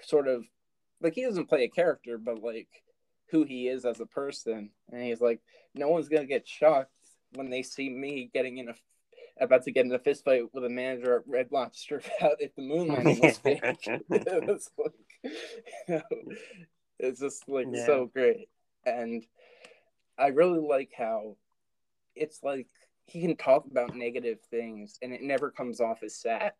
[0.00, 0.44] sort of
[1.02, 2.68] like he doesn't play a character, but like
[3.30, 4.70] who he is as a person.
[4.90, 5.40] And he's like,
[5.74, 6.90] no one's gonna get shocked
[7.34, 8.74] when they see me getting in a
[9.40, 12.54] about to get in a fist fight with a manager at Red Lobster about if
[12.54, 13.60] the moon landing was fake.
[13.64, 15.32] it's like, you
[15.88, 16.02] know,
[16.98, 17.86] it's just like yeah.
[17.86, 18.48] so great,
[18.84, 19.24] and
[20.18, 21.36] I really like how
[22.14, 22.68] it's like
[23.06, 26.52] he can talk about negative things and it never comes off as sad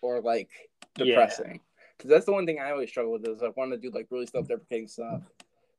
[0.00, 0.50] or like
[0.94, 1.60] depressing.
[1.96, 2.16] Because yeah.
[2.16, 4.26] that's the one thing I always struggle with is I want to do like really
[4.26, 5.22] self-deprecating stuff,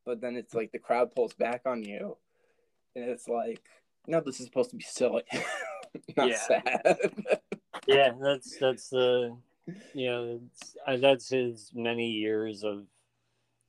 [0.04, 2.16] but then it's like the crowd pulls back on you,
[2.96, 3.62] and it's like,
[4.06, 5.22] no, this is supposed to be silly.
[6.16, 6.36] Yeah.
[6.36, 6.98] sad.
[7.86, 9.36] yeah, that's that's the
[9.94, 10.40] you know
[10.98, 12.84] that's his many years of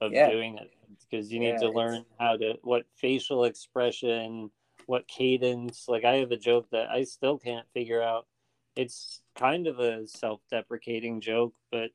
[0.01, 0.29] of yeah.
[0.29, 0.71] doing it
[1.09, 2.05] because you need yeah, to learn it's...
[2.19, 4.49] how to what facial expression,
[4.85, 5.85] what cadence.
[5.87, 8.27] Like I have a joke that I still can't figure out.
[8.75, 11.91] It's kind of a self-deprecating joke, but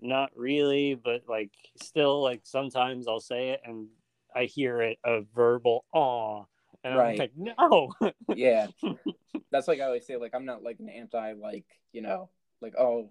[0.00, 0.94] not really.
[0.94, 1.52] But like
[1.82, 3.88] still, like sometimes I'll say it and
[4.34, 6.44] I hear it a verbal aw
[6.84, 7.20] and right.
[7.20, 7.92] I'm like, no.
[8.34, 8.68] yeah.
[9.50, 12.74] That's like I always say, like, I'm not like an anti, like, you know, like,
[12.78, 13.10] oh,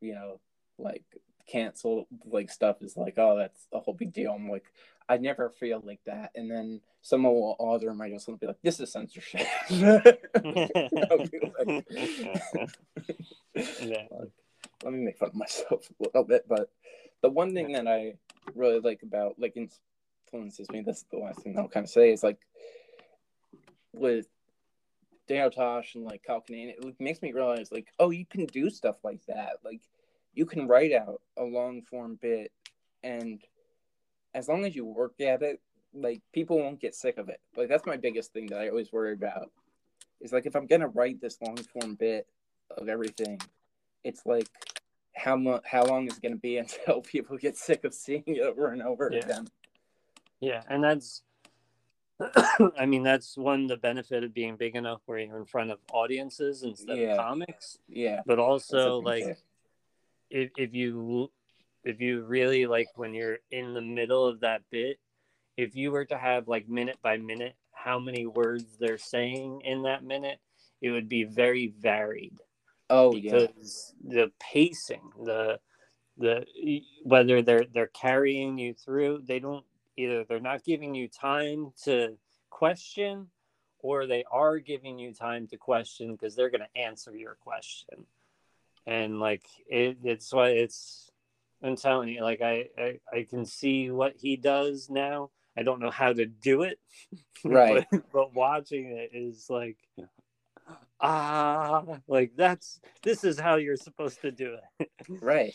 [0.00, 0.40] you know,
[0.78, 1.04] like
[1.46, 4.32] cancel like stuff is like, oh, that's a whole big deal.
[4.32, 4.64] I'm like,
[5.08, 6.32] I never feel like that.
[6.34, 9.46] And then someone will order my just be like, this is censorship.
[9.70, 10.20] like,
[14.84, 16.46] let me make fun of myself a little bit.
[16.48, 16.70] But
[17.22, 18.14] the one thing that I
[18.54, 22.22] really like about like influences me, that's the last thing I'll kind of say is
[22.24, 22.38] like
[23.96, 24.26] with
[25.26, 28.70] Daniel Tosh and like Kyle Kinane, it makes me realize like, oh, you can do
[28.70, 29.58] stuff like that.
[29.64, 29.80] Like
[30.34, 32.52] you can write out a long form bit
[33.02, 33.40] and
[34.34, 35.60] as long as you work at it,
[35.94, 37.40] like people won't get sick of it.
[37.56, 39.50] Like that's my biggest thing that I always worry about.
[40.20, 42.26] Is like if I'm gonna write this long form bit
[42.76, 43.40] of everything,
[44.04, 44.48] it's like
[45.14, 48.40] how much how long is it gonna be until people get sick of seeing it
[48.40, 49.20] over and over yeah.
[49.20, 49.48] again?
[50.40, 51.22] Yeah, and that's
[52.78, 55.78] I mean, that's one the benefit of being big enough where you're in front of
[55.92, 57.12] audiences instead yeah.
[57.12, 57.78] of comics.
[57.88, 58.20] Yeah.
[58.24, 59.38] But also, like,
[60.30, 61.30] if if you
[61.84, 64.98] if you really like when you're in the middle of that bit,
[65.56, 69.82] if you were to have like minute by minute how many words they're saying in
[69.82, 70.40] that minute,
[70.80, 72.38] it would be very varied.
[72.88, 74.24] Oh, because yeah.
[74.24, 75.60] the pacing, the
[76.18, 76.46] the
[77.02, 79.64] whether they're they're carrying you through, they don't
[79.96, 82.16] either they're not giving you time to
[82.50, 83.28] question
[83.80, 88.04] or they are giving you time to question because they're going to answer your question
[88.86, 91.10] and like it, it's why it's
[91.62, 95.30] I'm telling you, like I, I, I can see what he does now.
[95.56, 96.78] I don't know how to do it,
[97.44, 97.86] Right.
[97.90, 99.78] but, but watching it is like,
[101.00, 104.90] ah, like that's this is how you're supposed to do it.
[105.22, 105.54] right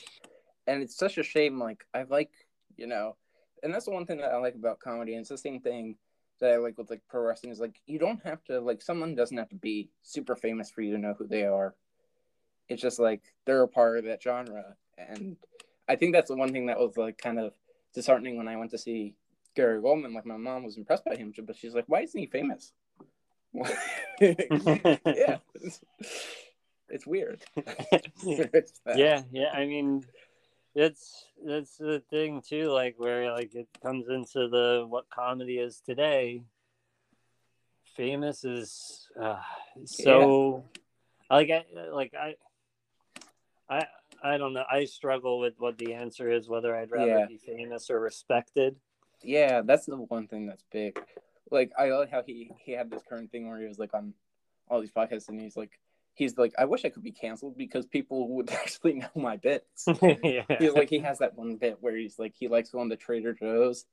[0.67, 2.31] and it's such a shame like i like
[2.77, 3.15] you know
[3.63, 5.95] and that's the one thing that i like about comedy and it's the same thing
[6.39, 9.15] that i like with like pro wrestling is like you don't have to like someone
[9.15, 11.75] doesn't have to be super famous for you to know who they are
[12.67, 15.35] it's just like they're a part of that genre and
[15.87, 17.53] i think that's the one thing that was like kind of
[17.93, 19.13] disheartening when i went to see
[19.55, 20.13] gary Goldman.
[20.13, 22.71] like my mom was impressed by him but she's like why isn't he famous
[24.21, 25.81] yeah it's,
[26.89, 27.43] it's weird
[28.95, 29.49] yeah, yeah.
[29.53, 30.05] I mean,
[30.75, 32.69] it's that's the thing too.
[32.71, 36.43] Like where like it comes into the what comedy is today.
[37.95, 39.41] Famous is uh,
[39.85, 40.63] so
[41.29, 42.35] like I like I
[43.69, 43.85] I
[44.23, 44.63] I don't know.
[44.69, 46.47] I struggle with what the answer is.
[46.47, 47.25] Whether I'd rather Yeah.
[47.27, 48.75] be famous or respected.
[49.23, 50.99] Yeah, that's the one thing that's big.
[51.51, 54.13] Like I like how he he had this current thing where he was like on
[54.69, 55.77] all these podcasts and he's like
[56.13, 59.85] he's like I wish I could be canceled because people would actually know my bits.
[60.23, 60.43] yeah.
[60.59, 63.33] He's like he has that one bit where he's like he likes going to Trader
[63.33, 63.85] Joe's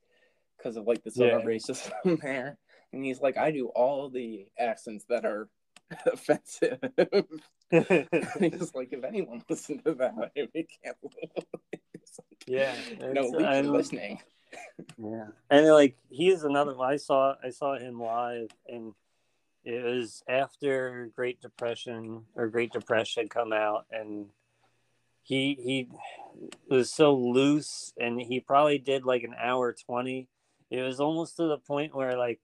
[0.57, 1.47] because of like the sort of Yeah.
[1.47, 2.57] racism there,
[2.93, 5.47] and he's like I do all the accents that are
[6.05, 6.79] offensive.
[7.69, 11.13] he's like if anyone listened to that, I'd be canceled.
[11.35, 11.83] Like,
[12.47, 12.75] yeah.
[12.99, 14.19] no, it's- at least I'm- you're listening.
[14.97, 16.75] Yeah, and like he's another.
[16.81, 18.93] I saw I saw him live, and
[19.69, 24.25] it was after Great Depression or Great Depression had come out, and
[25.21, 25.89] he he
[26.67, 30.27] was so loose, and he probably did like an hour twenty.
[30.71, 32.39] It was almost to the point where like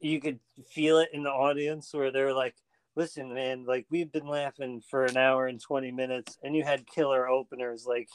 [0.00, 0.38] you could
[0.70, 2.54] feel it in the audience where they're like.
[2.94, 6.86] Listen, man, like we've been laughing for an hour and 20 minutes, and you had
[6.86, 7.86] killer openers.
[7.86, 8.10] Like,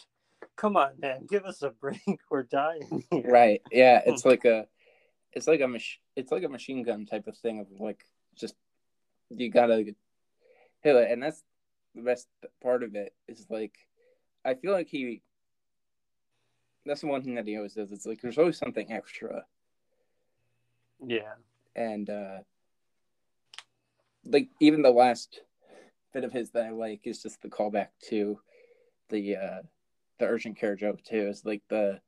[0.56, 2.00] come on, man, give us a break.
[2.30, 3.24] We're dying here.
[3.26, 4.68] right yeah it's like a
[5.34, 8.04] it's like a mach- it's like a machine gun type of thing of like
[8.36, 8.56] just
[9.30, 9.96] you gotta hit
[10.96, 11.12] it.
[11.12, 11.44] And that's
[11.96, 12.28] the best
[12.62, 13.74] part of it is like
[14.46, 15.22] i feel like he
[16.86, 17.92] that's the one thing that he always does.
[17.92, 19.46] It's like there's always something extra.
[21.06, 21.34] Yeah.
[21.76, 22.38] and uh
[24.26, 25.42] like even the last
[26.14, 28.40] bit of his that i like is just the callback to
[29.10, 29.62] the uh
[30.20, 31.28] the urgent care joke too.
[31.28, 32.02] Is like the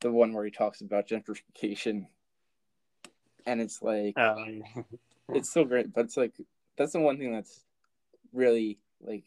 [0.00, 2.06] the one where he talks about gentrification
[3.48, 4.62] and it's like Um,
[5.30, 6.34] it's so great but it's like
[6.76, 7.64] that's the one thing that's
[8.32, 9.24] really like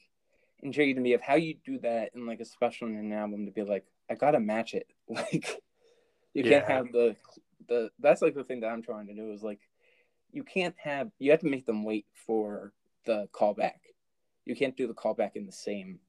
[0.60, 3.46] intriguing to me of how you do that in like a special in an album
[3.46, 4.88] to be like i gotta match it.
[5.10, 5.62] Like
[6.34, 7.16] you can't have the
[7.68, 9.60] the that's like the thing that i'm trying to do is like
[10.32, 12.72] you can't have you have to make them wait for
[13.06, 13.80] the callback.
[14.46, 16.00] You can't do the callback in the same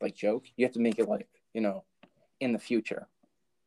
[0.00, 0.46] like joke.
[0.56, 1.84] You have to make it like you know
[2.40, 3.08] in the future.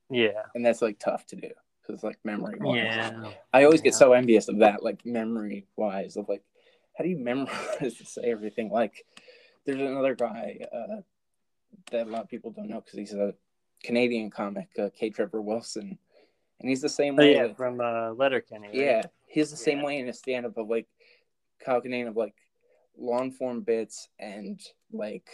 [0.10, 0.44] Yeah.
[0.56, 1.52] and that's like tough to do
[1.90, 3.32] because like memory wise Yeah.
[3.54, 3.98] I always get Yeah.
[4.00, 6.44] so envious of that, like memory wise, of like,
[6.98, 8.70] how do you memorize to say everything?
[8.70, 9.06] Like,
[9.66, 11.02] there's another guy uh,
[11.92, 13.34] that a lot of people don't know because he's a
[13.84, 15.10] Canadian comic, uh, K.
[15.10, 15.98] Trevor Wilson,
[16.60, 17.34] and he's the same Oh, way.
[17.36, 18.68] yeah, with- from uh, Letterkenny.
[18.68, 18.76] Right?
[18.78, 20.88] yeah, he's the same way in his stand up of like
[21.64, 22.36] calculating of like
[22.98, 24.60] long form bits and
[24.92, 25.28] like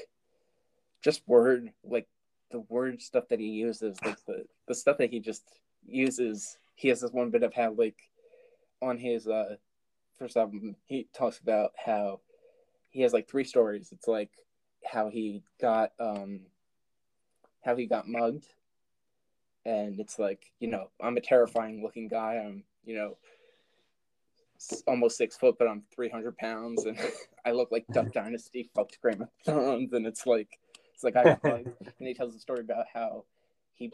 [1.04, 2.08] just word like
[2.52, 5.44] the word stuff that he uses, like the the stuff that he just
[5.88, 6.58] uses.
[6.76, 7.98] He has this one bit of how like
[8.82, 9.56] on his uh
[10.18, 12.20] first album he talks about how
[12.90, 13.90] he has like three stories.
[13.92, 14.32] It's like
[14.86, 16.42] how he got um
[17.64, 18.46] how he got mugged
[19.66, 23.18] and it's like you know i'm a terrifying looking guy i'm you know
[24.88, 26.98] almost six foot but i'm 300 pounds and
[27.46, 30.60] i look like duck dynasty fucked Thrones and it's like
[30.94, 31.68] it's like i and
[32.00, 33.26] he tells a story about how
[33.74, 33.92] he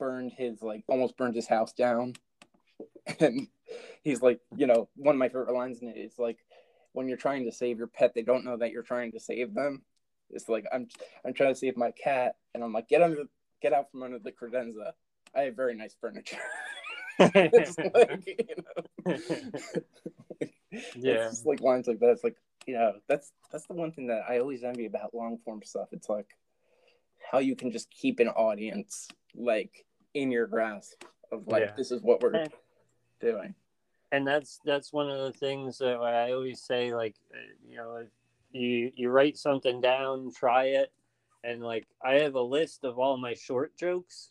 [0.00, 2.14] burned his like almost burned his house down.
[3.20, 3.48] And
[4.02, 6.38] he's like you know one of my favorite lines in it is like
[6.92, 9.54] when you're trying to save your pet they don't know that you're trying to save
[9.54, 9.82] them.
[10.30, 10.88] It's like i'm
[11.24, 13.24] i'm trying to save my cat and i'm like get under
[13.62, 14.92] get out from under the credenza.
[15.36, 16.38] I have very nice furniture.
[17.22, 19.18] It's like you know.
[20.96, 21.26] Yeah.
[21.28, 22.10] it's like lines like that.
[22.10, 22.36] It's like
[22.66, 25.88] you know that's that's the one thing that i always envy about long form stuff.
[25.92, 26.28] It's like
[27.30, 29.84] how you can just keep an audience like
[30.14, 31.72] in your grasp of like Yeah.
[31.76, 32.44] this is what we're
[33.20, 33.54] doing
[34.12, 36.94] and that's that's one of the things that I always say.
[36.94, 38.08] Like, uh, you know, if
[38.52, 40.92] you you write something down, try it,
[41.44, 44.30] and like I have a list of all my short jokes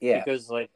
[0.00, 0.70] yeah because like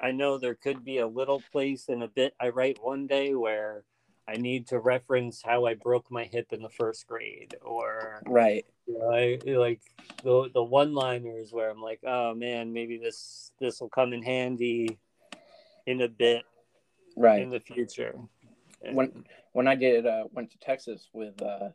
[0.00, 3.34] I know there could be a little place in a bit I write one day
[3.34, 3.84] where
[4.28, 8.64] I need to reference how I broke my hip in the first grade or right
[8.88, 9.82] You know, I like
[10.24, 14.22] the the one liners where I'm like, oh man, maybe this this will come in
[14.22, 14.98] handy
[15.86, 16.44] in a bit
[17.14, 18.18] right in the future.
[18.92, 21.68] when when I did uh, went to Texas with uh,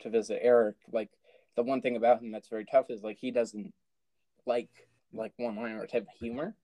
[0.00, 1.08] to visit Eric, like
[1.56, 3.72] the one thing about him that's very tough is like he doesn't
[4.44, 4.68] like
[5.14, 6.54] like one liner type of humor.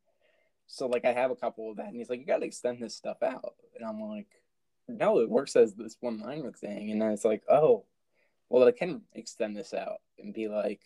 [0.66, 2.82] So like I have a couple of that, and he's like, "You got to extend
[2.82, 4.28] this stuff out," and I'm like,
[4.88, 7.86] "No, it works as this one liner thing." And then it's like, "Oh,
[8.48, 10.80] well, I can extend this out and be like,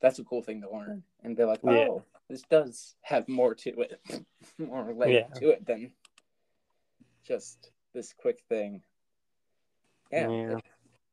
[0.00, 2.20] that's a cool thing to learn," and be like, "Oh, Yeah.
[2.28, 4.00] this does have more to it,
[4.58, 5.28] more leg Yeah.
[5.40, 5.92] to it than
[7.24, 8.82] just this quick thing."
[10.10, 10.56] Yeah, Yeah.
[10.56, 10.64] it-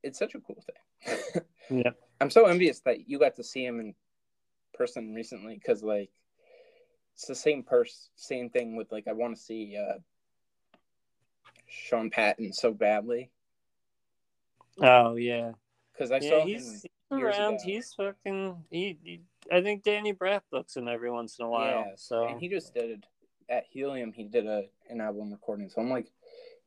[0.04, 1.44] it's such a cool thing.
[1.70, 1.92] Yeah.
[2.22, 3.96] I'm so envious that you got to see him in
[4.76, 6.12] person recently because like
[7.16, 9.98] it's the same person, same thing with like I want to see uh
[11.68, 13.32] Sean Patton so badly
[14.80, 15.54] Oh yeah.
[15.96, 17.54] Because I yeah, saw he's, him he's years around.
[17.56, 17.64] ago.
[17.64, 18.64] He's fucking.
[18.70, 19.22] He, he.
[19.52, 21.86] I think Danny Braff books him every once in a while.
[21.88, 23.06] Yeah, so and he just did
[23.50, 24.12] at Helium.
[24.12, 26.12] He did a an album recording, so I'm like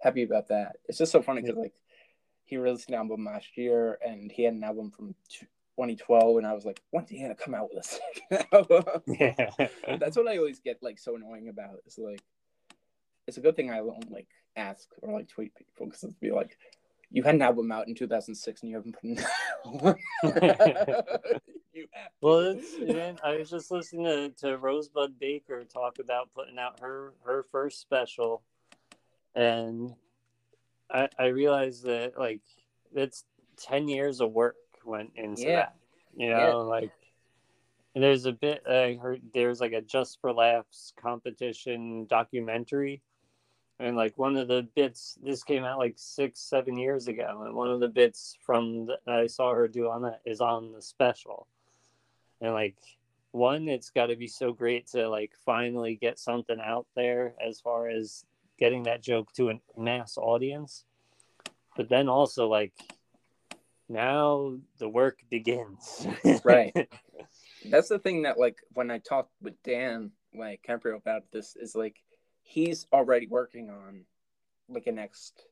[0.00, 0.76] happy about that.
[0.88, 1.74] It's just so funny because like
[2.44, 5.14] he released an album last year, and he had an album from
[5.76, 9.02] 2012, and I was like, when's he gonna come out with a second album?
[9.06, 9.96] yeah.
[9.98, 11.76] That's what I always get like so annoying about.
[11.86, 12.22] It's like
[13.26, 16.30] it's a good thing I don't like ask or like tweet people because it'd be
[16.30, 16.56] like,
[17.10, 19.18] you had an album out in 2006 and you haven't put an
[19.64, 19.96] album.
[21.72, 22.10] you have.
[22.20, 27.14] Well, it's, I was just listening to, to Rosebud Baker talk about putting out her
[27.24, 28.42] her first special,
[29.34, 29.94] and
[30.90, 32.40] I I realized that like
[32.94, 33.24] it's
[33.56, 35.56] ten years of work went into Yeah.
[35.56, 35.74] that.
[36.16, 36.90] You know, like
[37.94, 43.02] and there's a bit uh, I heard there's like a Just for Laughs competition documentary.
[43.80, 47.54] And like one of the bits, this came out like six, seven years ago, and
[47.54, 50.82] one of the bits from the, I saw her do on that is on the
[50.82, 51.46] special.
[52.40, 52.76] And like
[53.32, 57.60] one it's got to be so great to like finally get something out there as
[57.60, 58.24] far as
[58.58, 60.84] getting that joke to a mass audience.
[61.76, 62.72] But then also like
[63.88, 66.06] now the work begins.
[66.44, 66.74] Right.
[67.64, 71.74] That's the thing that like when I talked with Dan like Caprio about this is
[71.74, 71.96] like
[72.48, 74.04] he's already working on
[74.68, 75.44] like a next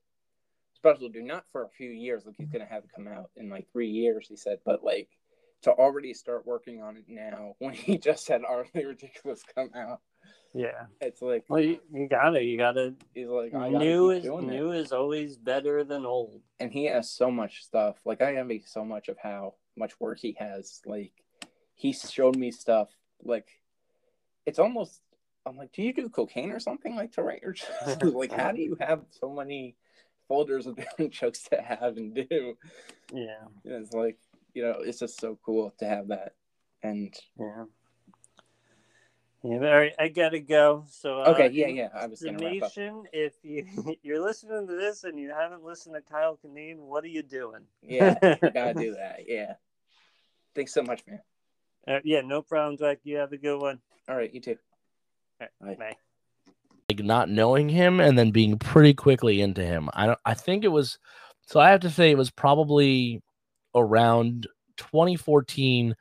[0.74, 3.48] special do not for a few years like he's gonna have it come out in
[3.48, 5.08] like three years he said but like
[5.62, 10.00] to already start working on it now when he just had Artfully Ridiculous come out
[10.54, 14.24] yeah it's like well you, you gotta you gotta he's like I gotta new is
[14.24, 17.96] new is always better than old and he has so much stuff.
[18.04, 20.80] Like I envy so much of how much work he has.
[20.86, 21.12] Like
[21.74, 22.88] he showed me stuff.
[23.22, 23.48] Like
[24.46, 25.00] it's almost.
[25.46, 27.96] I'm like, do you do cocaine or something like to write your jokes?
[28.02, 29.76] like, how do you have so many
[30.28, 32.54] folders of different jokes to have and do?
[33.12, 34.18] yeah And it's like,
[34.54, 36.34] you know, it's just so cool to have that.
[36.82, 37.64] And yeah
[39.48, 40.84] yeah, all right, I gotta go.
[40.90, 41.88] So uh, okay, yeah, yeah.
[41.94, 43.64] I was gonna nation, if you
[44.02, 47.62] you're listening to this and you haven't listened to Kyle Kinane, what are you doing?
[47.82, 49.20] Yeah, you gotta do that.
[49.28, 49.54] Yeah.
[50.54, 51.20] Thanks so much, man.
[51.86, 52.98] Uh, yeah, no problem, Jack.
[53.04, 53.78] You have a good one.
[54.08, 54.56] All right, you too.
[55.40, 55.66] All Bye.
[55.68, 55.96] right, bye.
[56.90, 59.88] like not knowing him and then being pretty quickly into him.
[59.92, 60.98] I don't I think it was
[61.46, 63.22] so I have to say it was probably
[63.74, 64.46] around
[64.78, 65.94] 2014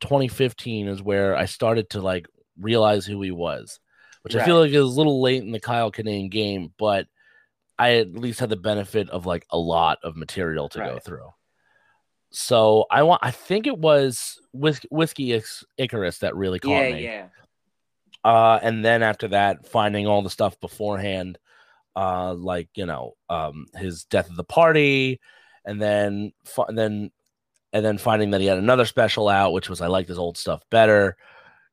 [0.00, 2.26] 2015 is where I started to like
[2.58, 3.78] realize who he was,
[4.22, 7.06] which I feel like is a little late in the Kyle Kinane game, but
[7.78, 11.28] I at least had the benefit of like a lot of material to go through.
[12.30, 15.38] So I want I think it was Whis- Whiskey
[15.78, 17.26] Icarus that really caught Yeah, me yeah.
[18.24, 21.38] Uh and then after that finding all the stuff beforehand
[21.96, 25.20] uh like you know um his death of the party
[25.64, 27.10] and then fi- and then
[27.72, 30.36] and then finding that he had another special out which was i liked his old
[30.36, 31.16] stuff better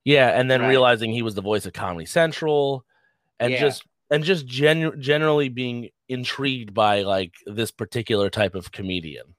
[0.06, 0.70] yeah and then Right.
[0.70, 2.86] realizing he was the voice of comedy central
[3.40, 3.60] and Yeah.
[3.60, 9.36] just and just genu- generally being intrigued by like this particular type of comedian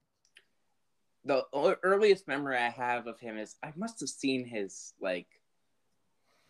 [1.24, 1.44] the
[1.82, 5.26] earliest memory I have of him is I must have seen his like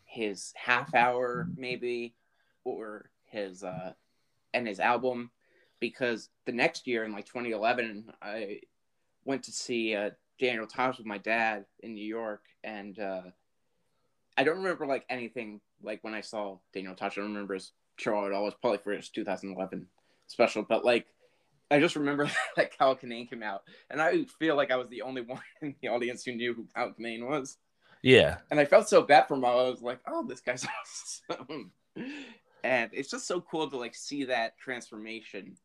[0.08, 2.14] his half hour maybe
[2.64, 3.92] or his uh
[4.54, 5.30] and his album
[5.80, 8.60] because the next year in like 2011 I
[9.24, 13.22] went to see uh Daniel Tosh with my dad in New York and uh
[14.36, 17.72] I don't remember like anything like when I saw Daniel Tosh I don't remember his
[17.96, 19.86] show at all it was probably for his 2011
[20.26, 21.06] special but like
[21.70, 25.02] I just remember that Kyle Kinane came out and I feel like I was the
[25.02, 27.58] only one in the audience who knew who Kyle Kinane was.
[28.02, 29.44] Yeah And I felt so bad for him.
[29.44, 30.66] I was like, oh, this guy's
[31.30, 31.72] awesome.
[32.64, 35.56] And it's just so cool to like see that transformation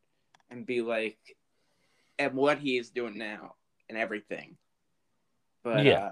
[0.49, 1.17] and be like,
[2.19, 3.55] and what he is doing now.
[3.89, 4.57] and everything.
[5.63, 6.11] But Yeah.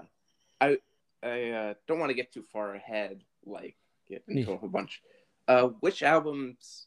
[0.60, 0.78] I
[1.22, 3.76] I uh, don't want to get too far ahead, like
[4.08, 4.54] get into Yeah.
[4.54, 5.00] a whole bunch.
[5.48, 6.86] Uh, which albums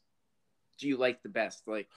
[0.78, 1.68] do you like the best?
[1.68, 1.88] Like,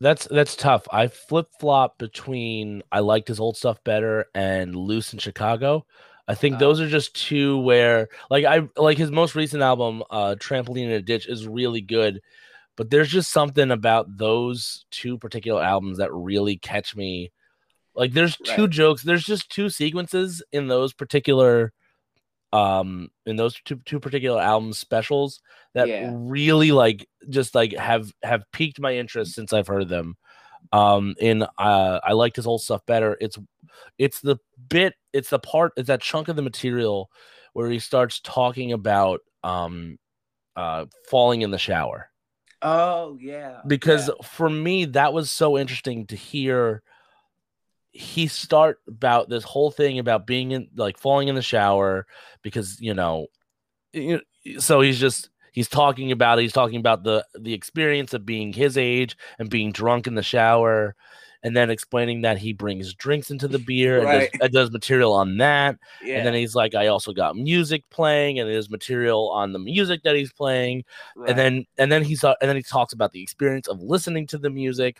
[0.00, 0.86] That's that's tough.
[0.90, 5.84] I flip flop between I liked his old stuff better and Loose in Chicago.
[6.30, 10.36] I think those are just two where like I like his most recent album, uh
[10.38, 12.20] Trampoline in a Ditch is really good,
[12.76, 17.32] but there's just something about those two particular albums that really catch me.
[17.94, 18.70] Like there's two Right.
[18.70, 21.72] jokes, there's just two sequences in those particular
[22.52, 25.40] um in those two two particular album specials
[25.74, 26.10] that Yeah.
[26.14, 30.16] really like just like have have piqued my interest since I've heard them.
[30.72, 33.16] Um in uh I liked his old stuff better.
[33.20, 33.38] It's
[33.98, 34.36] it's the
[34.68, 37.10] bit, it's the part, it's that chunk of the material
[37.52, 39.98] where he starts talking about um
[40.56, 42.10] uh falling in the shower
[42.62, 44.26] oh yeah, because yeah.
[44.26, 46.82] for me that was so interesting to hear
[47.92, 52.06] he start about this whole thing about being in like falling in the shower
[52.42, 53.26] because you know
[54.58, 56.42] so he's just he's talking about it.
[56.42, 60.22] He's talking about the the experience of being his age and being drunk in the
[60.22, 60.94] shower
[61.42, 65.12] and then explaining that he brings drinks into the beer and, does, and does material
[65.12, 65.78] on that.
[66.02, 69.58] Yeah, and then he's like i also got music playing and there's material on the
[69.58, 70.84] music that he's playing.
[71.16, 71.30] Right.
[71.30, 74.26] and then and then he's uh, and then he talks about the experience of listening
[74.28, 74.98] to the music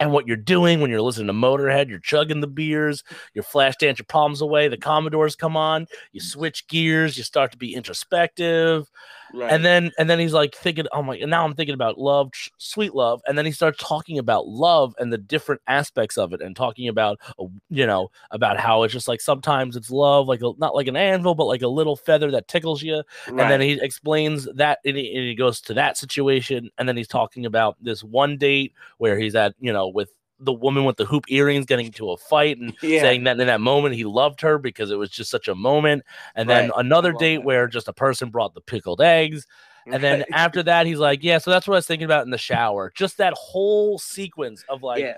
[0.00, 1.88] and what you're doing when you're listening to Motorhead.
[1.88, 4.68] You're chugging the beers, you're flash dance your problems away.
[4.68, 8.90] The Commodores come on, you switch gears, you start to be introspective,
[9.34, 9.52] right.
[9.52, 12.30] and then and then he's like thinking, oh my, and now I'm thinking about love,
[12.58, 16.40] sweet love, and then he starts talking about love and the different aspects of it,
[16.40, 20.40] and talking about uh, you know about how it's just like sometimes it's love, like
[20.42, 23.60] a, not like an anvil, but like a little feather that tickles you, and then
[23.60, 26.70] he explains that and he, and he goes to that situation.
[26.78, 30.10] And then he's talking about this one date where he's at you know with
[30.40, 33.00] the woman with the hoop earrings getting into a fight and Yeah.
[33.02, 36.02] saying that in that moment he loved her because it was just such a moment
[36.34, 37.44] and then another date that.
[37.44, 39.46] where just a person brought the pickled eggs
[39.86, 42.30] and then after that he's like yeah so that's what i was thinking about in
[42.30, 45.16] the shower just that whole sequence of like yeah,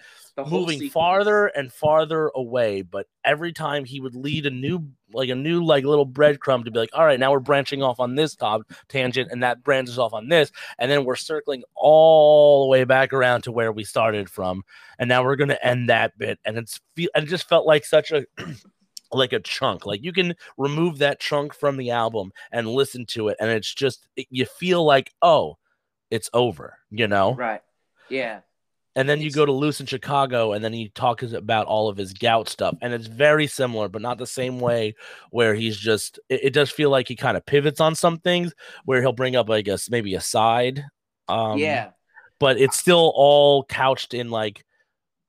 [0.48, 0.92] moving sequence.
[0.92, 5.64] farther and farther away but every time he would lead a new like a new
[5.64, 8.62] like little breadcrumb to be like all right now we're branching off on this top
[8.88, 13.12] tangent and that branches off on this and then we're circling all the way back
[13.12, 14.62] around to where we started from
[14.98, 17.66] and now we're going to end that bit and it's feel and it just felt
[17.66, 18.24] like such a
[19.16, 23.28] like a chunk like you can remove that chunk from the album and listen to
[23.28, 25.56] it and it's just it- you feel like oh
[26.10, 27.62] it's over you know Right.
[28.08, 28.40] Yeah.
[28.94, 31.96] and then you go to Loose in Chicago, and then he talks about all of
[31.98, 34.94] his gout stuff, and it's very similar, but not the same way.
[35.30, 38.54] Where he's just, it, it does feel like he kind of pivots on some things,
[38.86, 40.84] where he'll bring up, I guess, maybe a side.
[41.28, 41.90] Um, yeah.
[42.38, 44.64] but it's still all couched in like,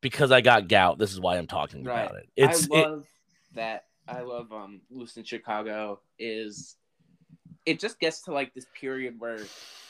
[0.01, 2.03] because I got gout, this is why I'm talking Right.
[2.05, 2.29] about it.
[2.38, 3.05] It's I it, love
[3.58, 3.86] that.
[4.08, 6.78] I love um Loose in Chicago is
[7.66, 9.39] it just gets to like this period where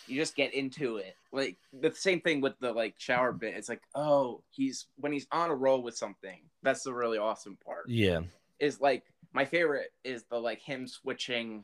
[0.08, 1.16] you just get into it.
[1.32, 3.54] Like the same thing with the like shower bit.
[3.56, 6.40] It's like, oh, he's when he's on a roll with something.
[6.64, 7.88] That's the really awesome part.
[7.90, 8.22] yeah,
[8.60, 9.04] Is like
[9.34, 11.64] my favorite is the like him switching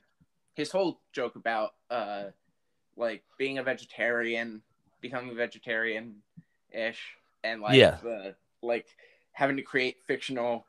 [0.53, 2.25] his whole joke about uh
[2.95, 4.61] like being a vegetarian,
[5.01, 6.17] becoming a vegetarian
[6.71, 7.01] ish
[7.43, 7.97] and like Yeah.
[8.03, 8.85] the like
[9.31, 10.67] having to create fictional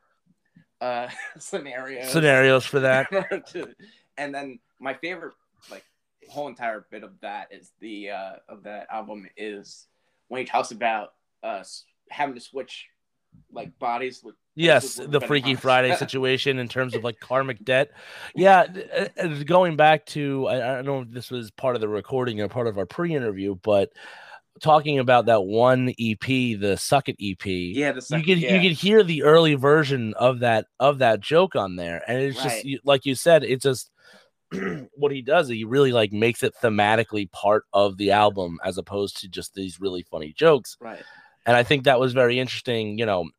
[0.85, 1.09] uh
[1.39, 3.09] scenarios scenarios for that.
[3.47, 3.73] to-
[4.17, 5.33] and then my favorite
[5.71, 5.83] like
[6.29, 9.87] whole entire bit of that is the uh of that album is
[10.27, 11.13] when he talks about
[11.43, 11.63] uh
[12.09, 12.87] having to switch
[13.51, 15.59] like bodies with Yes, with the Freaky Hines.
[15.59, 17.91] Friday situation in terms of like karmic debt.
[18.35, 18.65] Yeah,
[18.97, 21.89] uh, uh, going back to I, I don't know if this was part of the
[21.89, 23.91] recording or part of our pre-interview, but
[24.61, 27.45] talking about that one EP, the Suck It EP.
[27.45, 28.55] yeah the You second, could yeah.
[28.55, 32.41] you could hear the early version of that of that joke on there, and it's
[32.41, 32.65] just Right.
[32.65, 33.91] you, like you said, it just
[34.93, 35.49] what he does.
[35.49, 39.79] He really like makes it thematically part of the album as opposed to just these
[39.79, 41.03] really funny jokes right
[41.47, 42.97] and I think that was very interesting.
[42.97, 43.29] You know,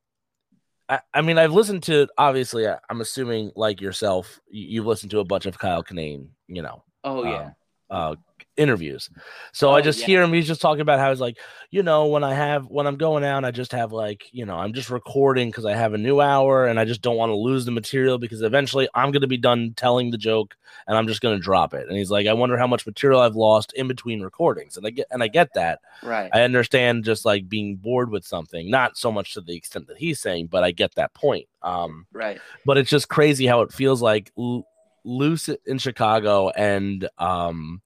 [0.89, 2.69] I, I mean, I've listened to obviously.
[2.69, 6.63] I, I'm assuming like yourself, you, you've listened to a bunch of Kyle Kinane, you
[6.63, 7.53] know, oh yeah um,
[7.91, 8.15] uh,
[8.57, 9.11] interviews.
[9.53, 10.07] So I Oh, just yeah.
[10.07, 10.33] hear him.
[10.33, 11.39] He's just talking about how he's like,
[11.71, 14.57] you know, when I have when I'm going out, I just have like, you know,
[14.57, 17.37] I'm just recording because I have a new hour and I just don't want to
[17.37, 21.07] lose the material because eventually I'm going to be done telling the joke and I'm
[21.09, 21.87] just going to drop it.
[21.89, 24.91] And he's like, I wonder how much material I've lost in between recordings, and I
[24.91, 25.81] get and I get that.
[26.03, 29.87] right I understand just like being bored with something, not so much to the extent
[29.89, 31.47] that he's saying, but I get that point.
[31.63, 34.67] Um, right but it's just crazy how it feels like L-
[35.05, 37.81] loose in Chicago and um,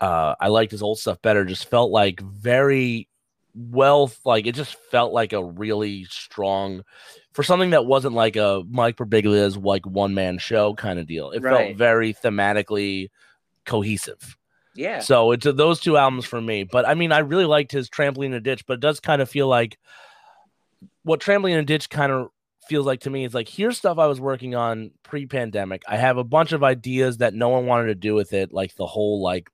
[0.00, 1.44] uh, I liked his old stuff better.
[1.44, 3.08] Just felt like very
[3.56, 6.82] well like it just felt like a really strong
[7.32, 11.30] for something that wasn't like a Mike Birbiglia's like one man show kind of deal.
[11.30, 11.66] It Right.
[11.68, 13.10] felt very thematically
[13.64, 14.36] cohesive.
[14.74, 14.98] Yeah.
[14.98, 16.64] So it's those two albums for me.
[16.64, 19.30] But I mean, I really liked his Trampoline and Ditch, but it does kind of
[19.30, 19.78] feel like
[21.04, 22.30] what Trampoline and Ditch kind of
[22.66, 25.82] feels like to me is like here's stuff I was working on pre-pandemic.
[25.86, 28.74] I have a bunch of ideas that no one wanted to do with it, like
[28.74, 29.48] the whole like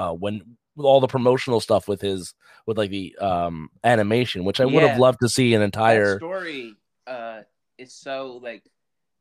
[0.00, 2.34] uh when with all the promotional stuff with his
[2.66, 6.16] with like the um animation, which I would have loved to see an that entire
[6.16, 6.74] story
[7.06, 7.40] uh
[7.78, 8.64] is so like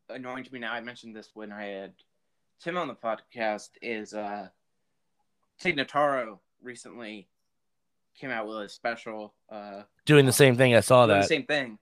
[0.10, 0.72] annoying to me now.
[0.72, 1.94] I mentioned this when I had
[2.64, 3.70] Tim on the podcast.
[3.82, 4.48] Is uh
[5.60, 7.28] Tig Notaro recently
[8.18, 10.76] came out with a special uh doing the same thing.
[10.76, 11.28] I saw doing the that.
[11.28, 11.78] same thing.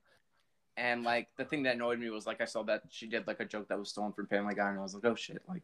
[0.75, 3.39] And like the thing that annoyed me was like I saw that she did like
[3.39, 5.61] a joke that was stolen from Family Guy, and I was like, oh shit, like.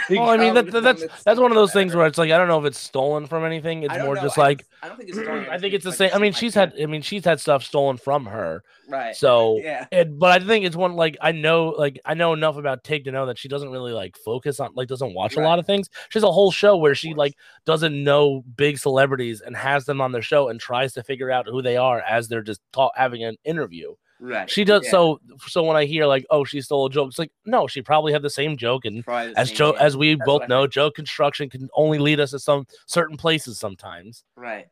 [0.10, 2.48] Well, I mean that, that's that's one of those things where it's like I don't
[2.48, 3.82] know if it's stolen from anything.
[3.82, 5.46] It's more know, just I like I don't think it's stolen.
[5.50, 6.10] I think it's the like same.
[6.14, 6.74] I mean, she's had.
[6.80, 8.62] I mean, she's had stuff stolen from her.
[8.88, 9.16] right.
[9.16, 12.56] So, yeah, it, but I think it's one like I know, like I know enough
[12.56, 15.40] about Tig to know that she doesn't really like focus on, like, doesn't watch a
[15.40, 15.88] lot of things.
[16.10, 17.34] She has a whole show where she like
[17.64, 21.46] doesn't know big celebrities and has them on their show and tries to figure out
[21.48, 23.94] who they are as they're just talk, having an interview.
[24.20, 24.48] Right.
[24.50, 24.90] She does Yeah.
[24.90, 25.20] so.
[25.48, 28.12] So when I hear like, oh, she stole a joke, it's like no, she probably
[28.12, 29.04] had the same joke and
[29.36, 29.80] as Joe, thing.
[29.80, 32.66] as we That's both what I know, joke construction can only lead us to some
[32.86, 34.24] certain places sometimes.
[34.36, 34.66] right.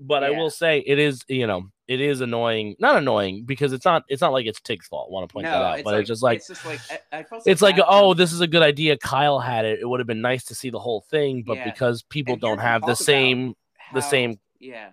[0.00, 2.74] but I will say it is, you know, it is annoying.
[2.78, 4.04] Not annoying because it's not.
[4.08, 5.10] It's not like it's Tig's fault.
[5.10, 7.42] Want to point that out, but it's just like it's just like I, I felt
[7.46, 8.96] it's like, oh, this is a good idea.
[8.98, 9.78] Kyle had it.
[9.80, 11.64] It would have been nice to see the whole thing, but Yeah.
[11.70, 13.54] because people And don't have the same,
[13.94, 14.38] the same.
[14.58, 14.88] Yeah,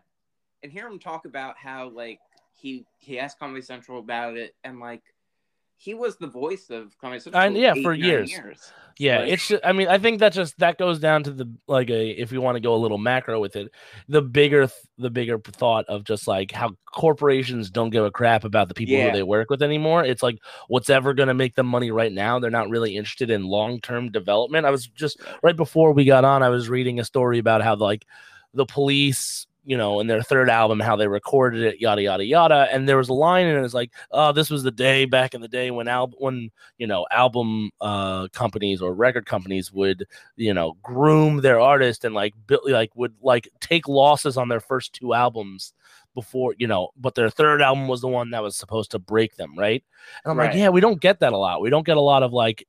[0.61, 2.19] and hear him talk about how like
[2.63, 5.03] he he asked Comedy Central about it, and like
[5.75, 7.43] he was the voice of Comedy Central.
[7.43, 8.31] And, yeah, eight, for years.
[8.31, 8.71] years.
[8.97, 9.47] Yeah, Like- it's.
[9.49, 12.31] Just, I mean, I think that just that goes down to the like a if
[12.31, 13.69] we want to go a little macro with it,
[14.07, 18.69] the bigger the bigger thought of just like how corporations don't give a crap about
[18.69, 19.09] the people Yeah.
[19.09, 20.05] who they work with anymore.
[20.05, 20.37] It's like
[20.69, 22.39] what's ever going to make them money right now.
[22.39, 24.65] They're not really interested in long term development.
[24.65, 27.75] I was just right before we got on, I was reading a story about how
[27.75, 28.05] like
[28.53, 29.47] the police.
[29.65, 32.97] You know, in their third album, how they recorded it, yada yada yada, and there
[32.97, 33.63] was a line in it.
[33.63, 36.85] It's like, "Oh, this was the day back in the day when al- when you
[36.87, 40.05] know album uh companies or record companies would
[40.35, 44.59] you know groom their artist and like build, like would like take losses on their
[44.59, 45.73] first two albums
[46.13, 49.35] before you know but their third album was the one that was supposed to break
[49.37, 49.83] them right?
[50.25, 51.61] And i'm like yeah we don't get that a lot.
[51.61, 52.67] We don't get a lot of like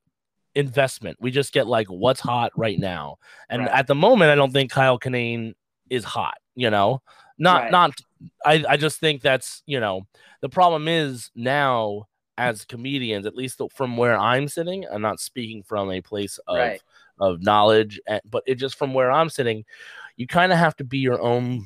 [0.55, 1.17] investment.
[1.19, 3.17] We just get like what's hot right now.
[3.49, 3.71] And Right.
[3.71, 5.53] at the moment i don't think kyle Kinane
[5.95, 7.01] is hot you know
[7.37, 7.71] not Right.
[7.71, 7.91] not
[8.45, 10.01] I, I just think that's you know
[10.41, 15.63] the problem is now as comedians at least from where i'm sitting i'm not speaking
[15.63, 16.81] from a place of Right.
[17.19, 19.63] of knowledge eh, but it just from where i'm sitting
[20.17, 21.65] you kind of have to be your own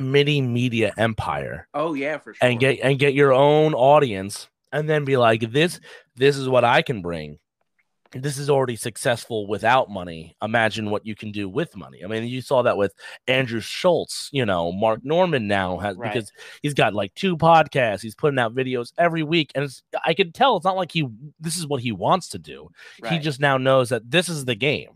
[0.00, 2.48] mini media empire Oh yeah, for sure.
[2.48, 5.80] and get and get your own audience and then be like this
[6.16, 7.38] this is what i can bring
[8.12, 12.02] this is already successful without money imagine what you can do with money.
[12.02, 12.94] I mean you saw that with
[13.26, 16.12] andrew schulz you know mark normand now has Right.
[16.12, 16.32] because
[16.62, 20.32] he's got like two podcasts he's putting out videos every week and it's, i can
[20.32, 21.06] tell it's not like he
[21.38, 22.68] this is what he wants to do.
[23.10, 24.90] He just now knows that this is the game.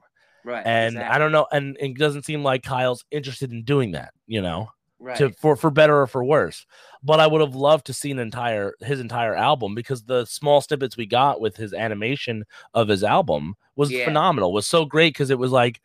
[0.44, 0.66] Right.
[0.66, 4.42] and i don't know and it doesn't seem like kyle's interested in doing that you
[4.42, 4.70] know
[5.02, 5.16] right.
[5.18, 6.64] to for for better or for worse.
[7.02, 10.60] But I would have loved to see an entire his entire album because the small
[10.60, 12.44] snippets we got with his animation
[12.74, 14.04] of his album was Yeah.
[14.04, 14.52] phenomenal.
[14.52, 15.80] Was so great because it was like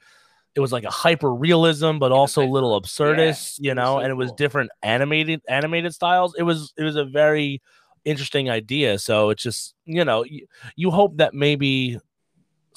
[0.56, 3.96] it was like a hyper realism, but also a like- little absurdist, you it know,
[3.96, 4.36] so and it was cool.
[4.38, 6.36] different animated animated styles.
[6.38, 7.62] It was it was a very
[8.06, 8.98] interesting idea.
[9.00, 12.00] So it's just you know you, you hope that maybe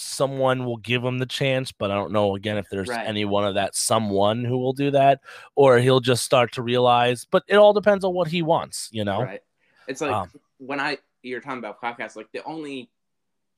[0.00, 3.06] someone will give him the chance, but I don't know again if there's Right.
[3.06, 5.20] anyone of that someone who will do that,
[5.54, 7.26] or he'll just start to realize.
[7.30, 9.22] But it all depends on what he wants, you know.
[9.22, 9.42] Right.
[9.86, 12.90] It's like Um, when I you're talking about podcasts, like the only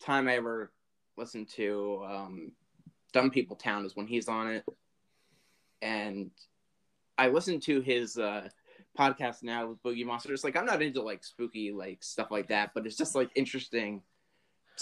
[0.00, 0.72] time I ever
[1.16, 2.52] listened to um
[3.12, 4.64] Dumb People Town is when he's on it.
[5.80, 6.30] And
[7.18, 8.48] I listened to his uh
[8.98, 10.44] podcast now with Boogie Monsters.
[10.44, 14.02] Like I'm not into like spooky like stuff like that, but it's just like interesting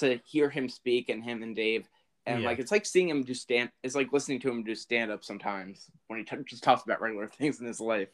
[0.00, 1.88] to hear him speak and him and Dave.
[2.26, 2.48] And Yeah.
[2.48, 5.24] like it's like seeing him do stand it's like listening to him do stand up
[5.24, 8.08] sometimes when he t- just talks about regular things in his life.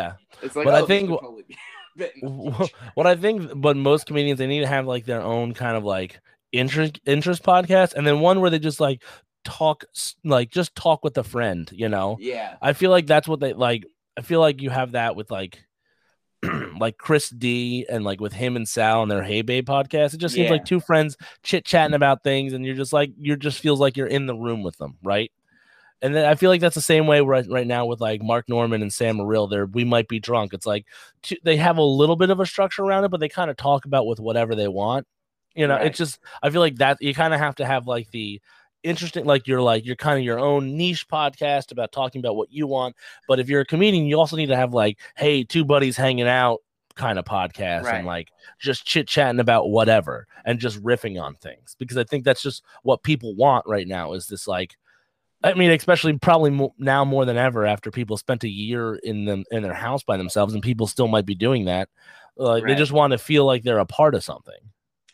[0.00, 0.14] Yeah.
[0.42, 1.56] It's like But I oh, this think totally be
[1.96, 2.74] bit in the Wh- future.
[2.94, 5.84] what I think, but most comedians they need to have like their own kind of
[5.84, 6.20] like
[6.52, 9.02] interest interest podcast, and then one where they just like
[9.44, 9.84] talk,
[10.24, 12.16] like just talk with a friend, you know.
[12.20, 12.56] Yeah.
[12.62, 13.84] I feel like that's what they like.
[14.16, 15.58] I feel like you have that with like
[16.78, 20.14] like Chris D and like with him and Sal on their Hey Babe podcast.
[20.14, 23.36] It just seems like two friends chit chatting about things, and you're just like you're
[23.36, 25.30] just feels like you're in the room with them, right?
[26.04, 28.48] and then I feel like that's the same way right right now with like Mark
[28.48, 29.48] Normand and Sam Morril.
[29.48, 30.52] There, we might be drunk.
[30.52, 30.84] It's like
[31.22, 33.56] t- they have a little bit of a structure around it, but they kind of
[33.56, 35.06] talk about with whatever they want.
[35.54, 35.86] You know, Right.
[35.86, 38.40] it's just I feel like that you kind of have to have like the
[38.82, 42.52] interesting, like you're like you're kind of your own niche podcast about talking about what
[42.52, 42.96] you want.
[43.28, 46.28] But if you're a comedian, you also need to have like, hey, two buddies hanging
[46.28, 46.60] out
[46.94, 47.96] kind of podcast Right.
[47.96, 48.28] and like
[48.60, 52.62] just chit chatting about whatever and just riffing on things because I think that's just
[52.82, 54.76] what people want right now is this like
[55.42, 59.24] I mean especially probably mo- now more than ever after people spent a year in
[59.24, 61.88] them in their house by themselves and people still might be doing that
[62.36, 64.60] like they just want to feel like they're a part of something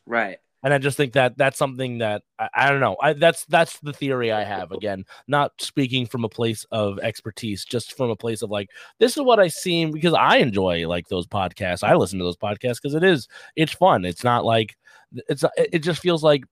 [0.04, 0.38] Right.
[0.62, 2.96] And I just think that that's something that I, I don't know.
[3.00, 4.72] I, that's that's the theory I have.
[4.72, 9.16] Again, not speaking from a place of expertise, just from a place of like this
[9.16, 11.82] is what I seen because I enjoy like those podcasts.
[11.82, 14.04] I listen to those podcasts because it is it's fun.
[14.04, 14.76] It's not like
[15.12, 16.44] it's it just feels like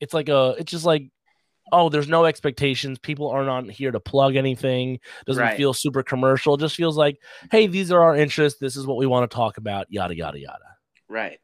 [0.00, 1.10] it's like a it's just like
[1.72, 5.56] oh there's no expectations people aren't on here to plug anything doesn't Right.
[5.56, 7.16] feel super commercial it just feels like
[7.50, 10.38] hey these are our interests this is what we want to talk about yada yada
[10.38, 10.58] yada
[11.08, 11.38] Right.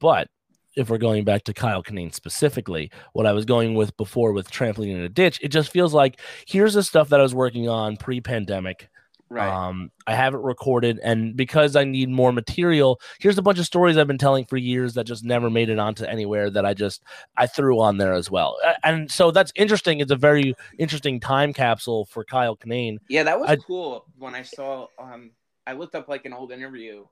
[0.00, 0.28] but
[0.76, 4.50] if we're going back to Kyle Kinane specifically, what I was going with before with
[4.50, 7.68] trampoline in a ditch, it just feels like here's the stuff that I was working
[7.68, 8.88] on pre-pandemic.
[9.32, 9.48] Right.
[9.48, 13.64] Um, I have it recorded, and because I need more material, here's a bunch of
[13.64, 16.74] stories I've been telling for years that just never made it onto anywhere that I
[16.74, 17.04] just
[17.36, 18.56] I threw on there as well.
[18.82, 20.00] And so that's interesting.
[20.00, 22.98] It's a very interesting time capsule for Kyle Kinane.
[23.08, 25.30] yeah, that was I- cool when I saw um
[25.64, 27.04] I looked up like an old interview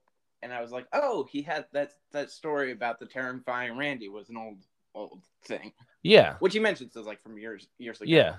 [0.43, 4.29] and I was like, "Oh, he had that that story about the terrifying Randy was
[4.31, 4.65] an old
[4.95, 5.73] old thing."
[6.03, 6.37] Yeah.
[6.39, 8.11] Which you mentioned is like from years years ago.
[8.11, 8.37] Yeah.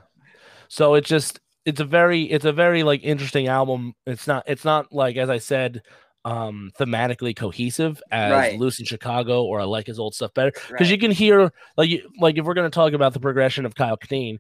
[0.68, 3.94] So it just it's a very it's a very like interesting album.
[4.06, 5.82] It's not it's not like as I said
[6.26, 8.60] um thematically cohesive as Right.
[8.60, 10.90] Loose in Chicago or I like his old stuff better because Right.
[10.90, 13.74] you can hear like you- like if we're going to talk about the progression of
[13.76, 14.38] Kyle Kinane,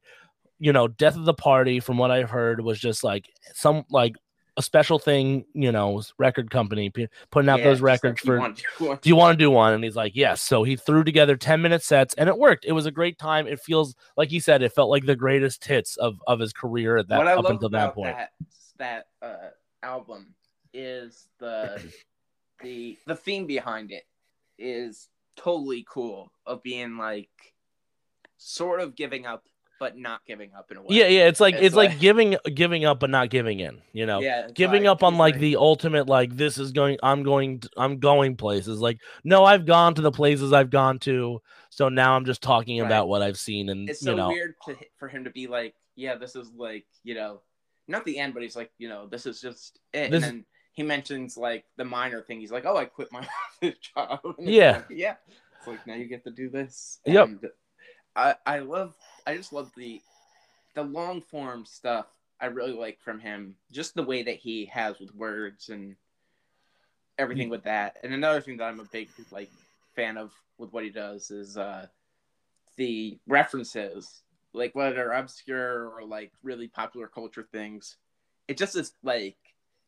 [0.59, 4.15] you know, Death of the Party from what I've heard was just like some like
[4.59, 6.91] a special thing, you know, record company
[7.31, 9.73] putting out Yeah, those records for want do you want to do one?
[9.73, 10.41] And he's like, yes.
[10.41, 12.65] So he threw together 10 minute sets and it worked.
[12.65, 13.47] It was a great time.
[13.47, 16.97] It feels like he said, it felt like the greatest hits of, of his career
[16.97, 18.17] at that what I up love until that point.
[18.17, 18.31] that
[18.77, 19.51] that uh,
[19.81, 20.35] album
[20.73, 21.81] is the
[22.61, 24.03] the the theme behind it
[24.57, 25.07] is
[25.37, 27.29] totally cool of being like
[28.37, 29.45] sort of giving up
[29.79, 30.87] but not giving up in a way.
[30.91, 31.27] Yeah, yeah.
[31.27, 34.19] It's like it's, It's like, like- giving giving up but not giving in, you know.
[34.19, 38.35] yeah, Giving up on like the ultimate like this is going I'm going I'm going
[38.35, 38.79] places.
[38.79, 41.41] Like no, I've gone to the places I've gone to.
[41.69, 42.85] So now I'm just talking Right.
[42.85, 44.27] about what I've seen and It's so you know.
[44.29, 47.41] weird to for him to be like, yeah, this is like you know,
[47.87, 50.11] not the end, but he's like, you know, this is just it.
[50.11, 52.39] This- and then he mentions like the minor thing.
[52.39, 53.27] He's like, oh, I quit my
[53.95, 54.19] job.
[54.39, 54.71] Yeah.
[54.77, 55.15] like, yeah.
[55.57, 56.99] It's like now you get to do this.
[57.05, 57.27] Yep.
[57.27, 57.39] And
[58.15, 58.93] I I love
[59.25, 60.01] I just love the
[60.75, 62.07] the long form stuff.
[62.39, 65.95] I really like from him, just the way that he has with words and
[67.17, 67.97] everything with that.
[68.03, 69.51] And another thing that I'm a big like
[69.95, 71.87] fan of with what he does is uh
[72.77, 74.21] the references,
[74.53, 77.97] like whether obscure or like really popular culture things.
[78.47, 79.37] It just is like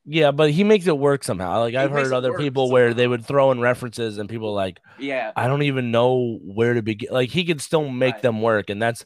[0.04, 1.60] Yeah, but he makes it work somehow.
[1.60, 5.32] Like I've heard other people where they would throw in references and people like yeah,
[5.36, 7.10] I don't even know where to begin.
[7.12, 8.22] Like he could still make Right.
[8.24, 9.06] them work, and that's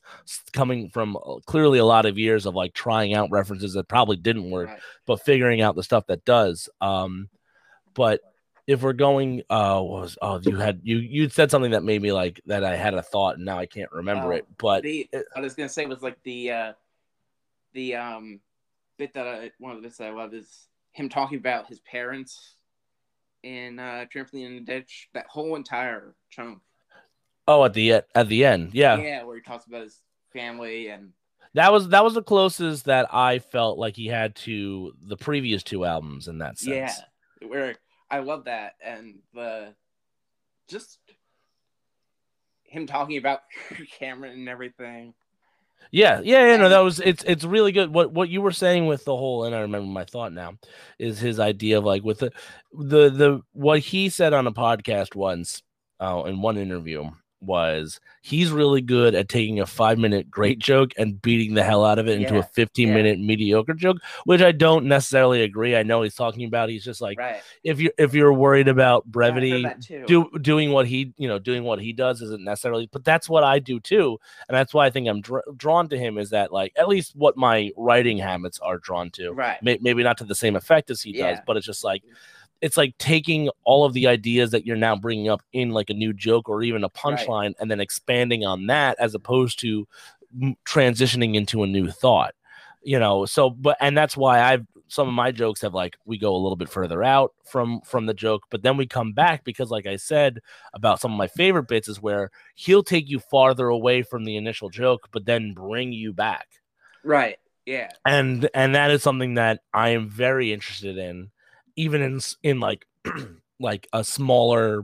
[0.54, 4.16] coming from uh, clearly a lot of years of like trying out references that probably
[4.16, 4.80] didn't work, right.
[5.06, 6.70] but figuring out the stuff that does.
[6.80, 7.30] Um,
[7.94, 8.22] but
[8.66, 12.02] if we're going, uh, what was oh you had you you said something that made
[12.02, 14.48] me like that I had a thought and now I can't remember Oh, it.
[14.58, 16.74] But the I was gonna say was like the uh
[17.74, 18.40] the um
[18.98, 21.82] bit that I one of the bits that I love is him talking about his
[21.82, 22.56] parents
[23.44, 25.10] in uh trampoline in the ditch.
[25.14, 26.60] That whole entire chunk.
[27.48, 30.02] oh, at the at the end, yeah, Yeah, where he talks about his
[30.34, 31.12] family and
[31.54, 35.64] that was that was the closest that I felt like he had to the previous
[35.64, 37.02] two albums in that sense.
[37.42, 37.76] yeah, where
[38.10, 39.74] I love that and the
[40.70, 41.00] just
[42.64, 43.42] him talking about
[44.00, 45.14] Cameron and everything.
[45.92, 46.58] Yeah, yeah, yeah.
[46.58, 47.94] No, that was it's it's really good.
[47.94, 50.54] What what you were saying with the whole, and I remember my thought now,
[51.00, 52.32] is his idea of like with the
[52.74, 55.62] the the what he said on a podcast once,
[56.00, 57.10] uh, in one interview
[57.46, 61.86] was he's really good at taking a five minute great joke and beating the hell
[61.86, 62.94] out of it into a 15 yeah.
[62.94, 65.76] minute mediocre joke, which I don't necessarily agree.
[65.76, 66.70] I know he's talking about.
[66.70, 67.42] He's just like right.
[67.64, 70.06] if you if you're worried about Yeah, brevity, too.
[70.08, 73.44] do doing what he you know doing what he does isn't necessarily but that's what
[73.44, 74.18] i do too
[74.48, 77.16] and that's why i think i'm dr- drawn to him is that like at least
[77.16, 79.62] what my writing habits are drawn to right.
[79.62, 82.04] May- maybe not to the same effect as he does but it's just like
[82.62, 85.94] it's like taking all of the ideas that you're now bringing up in like a
[85.94, 89.88] new joke or even a punchline and then expanding on that as opposed to
[90.66, 92.34] transitioning into a new thought
[92.84, 96.18] you know so but and that's why i've some of my jokes have like we
[96.18, 99.44] go a little bit further out from from the joke but then we come back
[99.44, 100.40] because like i said
[100.74, 104.36] about some of my favorite bits is where he'll take you farther away from the
[104.38, 106.48] initial joke but then bring you back
[107.04, 107.38] Right.
[107.66, 107.90] Yeah.
[108.06, 111.32] and and that is something that i am very interested in
[111.76, 112.86] even in in like
[113.60, 114.84] like a smaller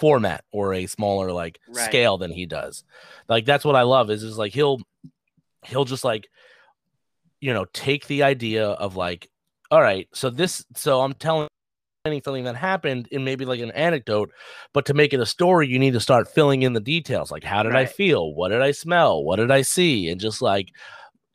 [0.00, 1.84] format or a smaller like Right.
[1.84, 2.82] scale than he does.
[3.28, 4.80] Like that's what i love is is like he'll
[5.64, 6.28] he'll just like
[7.40, 9.28] you know take the idea of like
[9.70, 11.48] all right so this so i'm telling
[12.24, 14.30] something that happened in maybe like an anecdote
[14.72, 17.30] but to make it a story you need to start filling in the details.
[17.30, 18.34] Like how did i feel?
[18.34, 19.22] What did i smell?
[19.22, 20.08] What did i see?
[20.08, 20.70] And just like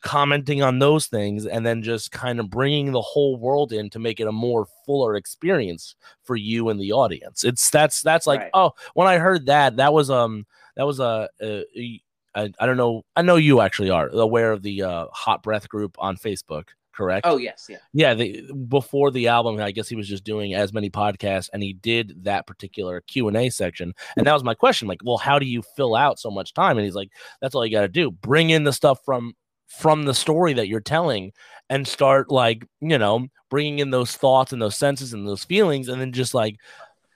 [0.03, 3.99] commenting on those things and then just kind of bringing the whole world in to
[3.99, 8.41] make it a more fuller experience for you and the audience it's that's that's like
[8.41, 8.51] Right.
[8.53, 10.45] oh when i heard that that was um
[10.75, 12.01] that was a, a, a
[12.35, 15.69] I, I don't know i know you actually are aware of the uh hot breath
[15.69, 17.65] group on facebook correct Oh yes.
[17.69, 17.77] Yeah.
[17.93, 21.63] yeah the, before the album i guess he was just doing as many podcasts and
[21.63, 25.45] he did that particular q&a section and that was my question like well how do
[25.47, 27.09] you fill out so much time and he's like
[27.41, 29.33] that's all you got to do bring in the stuff from
[29.79, 31.31] from the story that you're telling
[31.69, 35.87] and start like you know bringing in those thoughts and those senses and those feelings
[35.87, 36.57] and then just like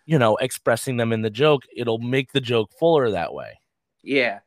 [0.05, 3.59] you know expressing them in the joke it'll make the joke fuller that way
[4.03, 4.39] Yeah.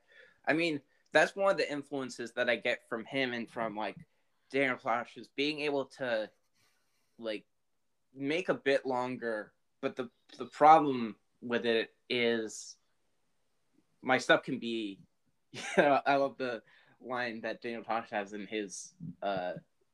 [0.47, 0.81] I mean,
[1.12, 3.97] that's one of the influences that I get from him and from like
[4.51, 6.31] Daniel Tosh is being able to
[7.19, 7.45] like
[8.15, 10.09] make a bit longer, but the
[10.39, 12.77] the problem with it is
[14.03, 14.99] my stuff can be
[15.53, 16.62] you know, I love the
[17.02, 19.52] line that Daniel Tosh has in his uh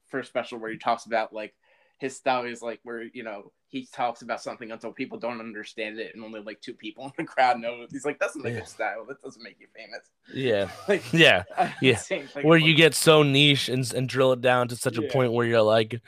[0.08, 1.54] first special where he talks about like
[1.98, 5.98] his style is like where you know he talks about something until people don't understand
[5.98, 7.88] it and only like two people in the crowd know it.
[7.90, 8.56] He's like, that's not a Yeah.
[8.58, 9.04] good style.
[9.06, 10.08] That doesn't make you famous.
[10.32, 11.44] yeah Like, yeah
[11.80, 12.00] Yeah.
[12.42, 15.46] where you get so niche and, and drill it down to such a point where
[15.46, 16.00] you're like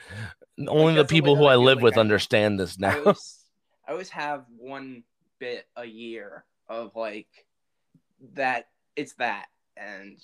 [0.67, 2.99] only the the people who I i live like with I- understand this I now
[2.99, 3.39] always,
[3.87, 5.03] I always have one
[5.39, 7.27] bit a year of like
[8.33, 8.67] that.
[8.95, 9.47] It's that,
[9.77, 10.17] and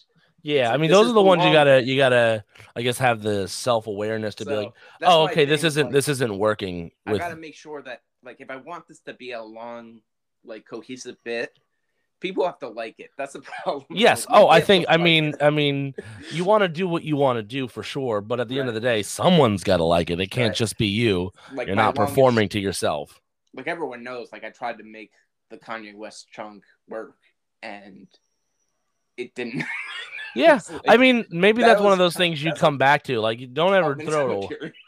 [0.46, 2.44] Yeah, I mean those are the ones you gotta you gotta
[2.76, 6.08] I guess have the self awareness to be like, oh okay, this isn't like, this
[6.08, 9.42] isn't working I gotta make sure that like if I want this to be a
[9.42, 10.02] long,
[10.44, 11.58] like cohesive bit,
[12.20, 13.10] people have to like it.
[13.18, 13.86] That's the problem.
[13.90, 14.28] Yes.
[14.30, 15.36] Like, Oh, I think I like mean it.
[15.42, 15.96] I mean
[16.32, 18.68] you want to do what you want to do for sure, but at the end
[18.70, 20.20] of the day, someone's got to like it.
[20.20, 20.56] It can't Right.
[20.58, 21.32] just be you.
[21.54, 23.20] like You're not longest- performing to yourself.
[23.56, 25.12] Like everyone knows, like I tried to make
[25.50, 27.16] the Kanye West chunk work,
[27.64, 28.08] and
[29.18, 29.64] it didn't.
[30.38, 30.60] Yeah.
[30.70, 33.22] Like, I mean, maybe that that's one of those things you come back to.
[33.22, 34.74] Like, you don't ever throw it away.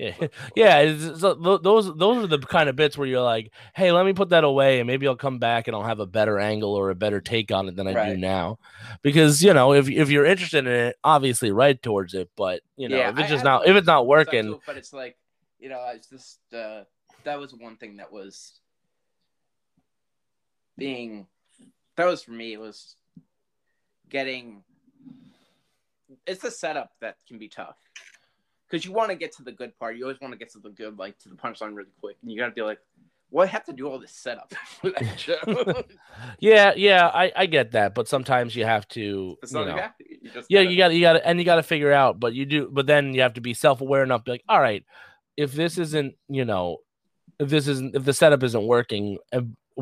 [0.00, 0.14] Yeah,
[0.56, 1.14] yeah.
[1.16, 4.30] So those those are the kind of bits where you're like, hey, let me put
[4.30, 6.94] that away, and maybe I'll come back and I'll have a better angle or a
[6.94, 8.58] better take on it than I do now.
[9.02, 12.30] Because you know, if if you're interested in it, obviously right towards it.
[12.34, 14.60] But you know, Yeah, if it's I just have, not if it's not working, it,
[14.66, 15.18] but it's like
[15.58, 16.84] you know, it's just uh,
[17.24, 18.58] that was one thing that was
[20.78, 21.26] being
[21.96, 22.54] that was for me.
[22.54, 22.96] It was
[24.10, 24.62] getting.
[26.26, 27.76] It's the setup that can be tough
[28.68, 29.96] because you want to get to the good part.
[29.96, 32.30] You always want to get to the good, like to the punchline, really quick, and
[32.30, 32.78] you got to be like,
[33.30, 35.84] "Well, I have to do all this setup for that show."
[36.40, 37.94] yeah, yeah, I I get that.
[37.94, 39.88] But sometimes you have to, It's you not know.
[40.22, 41.92] You just yeah gotta- you got to you got to and you got to figure
[41.92, 44.44] out but you do but then you have to be self-aware enough to be like
[44.48, 44.84] all right
[45.36, 46.76] if this isn't you know
[47.38, 49.16] if this isn't if the setup isn't working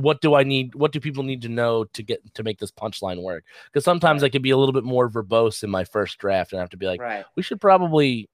[0.02, 2.70] what do i need what do people need to know to get to make this
[2.70, 6.18] punchline work because sometimes i can be a little bit more verbose in my first
[6.18, 7.24] draft and i have to be like right.
[7.36, 8.28] we should probably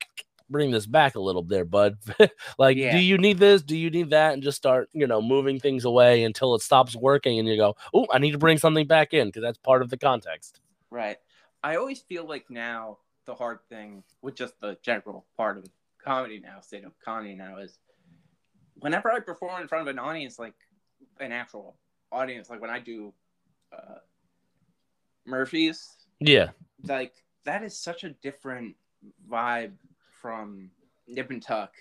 [0.51, 1.97] bring this back a little there bud
[2.59, 2.93] like Yeah.
[2.93, 5.85] do you need this do you need that and just start you know moving things
[5.85, 9.15] away until it stops working and you go oh i need to bring something back
[9.15, 10.61] in because that's part of the context
[10.95, 11.17] Right.
[11.65, 15.65] I always feel like now the hard thing with just the general part of
[16.01, 17.81] comedy now, state of comedy now, is
[18.79, 20.55] whenever I perform in front of an audience, like
[21.21, 21.77] an actual
[22.13, 23.13] audience, like when I do
[23.73, 23.99] uh,
[25.27, 25.89] Murphy's,
[26.21, 26.51] yeah
[26.87, 27.13] like
[27.45, 28.77] that is such a different
[29.31, 29.73] vibe
[30.21, 30.71] from
[31.09, 31.73] Nip and Tuck.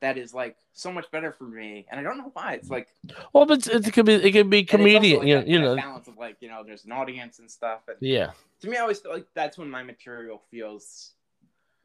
[0.00, 2.54] That is like so much better for me, and I don't know why.
[2.54, 2.88] It's like
[3.32, 5.48] Well, but it could be it could be and it's also, comedian, like, you, that-
[5.48, 5.76] you know.
[5.76, 8.80] balance of like you know, there's an audience and stuff, and Yeah, to me, I
[8.80, 11.12] always feel like that's when my material feels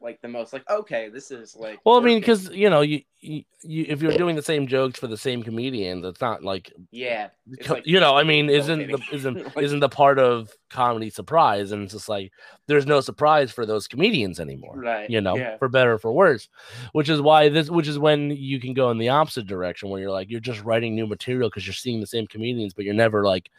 [0.02, 1.80] like the most like okay, this is like.
[1.86, 5.00] well, I mean, because you know, you, you, you if you're doing the same jokes
[5.00, 7.30] for the same comedian, that's not like, yeah,
[7.64, 11.72] co- like you know, I mean, isn't the isn't isn't the part of comedy surprise,
[11.72, 12.32] and it's just like
[12.68, 14.78] there's no surprise for those comedians anymore.
[14.78, 16.50] right, You know, yeah, for better or for worse,
[16.94, 20.02] which is why this, which is when you can go in the opposite direction, where
[20.02, 22.94] you're like, you're just writing new material because you're seeing the same comedians, but you're
[22.94, 23.50] never like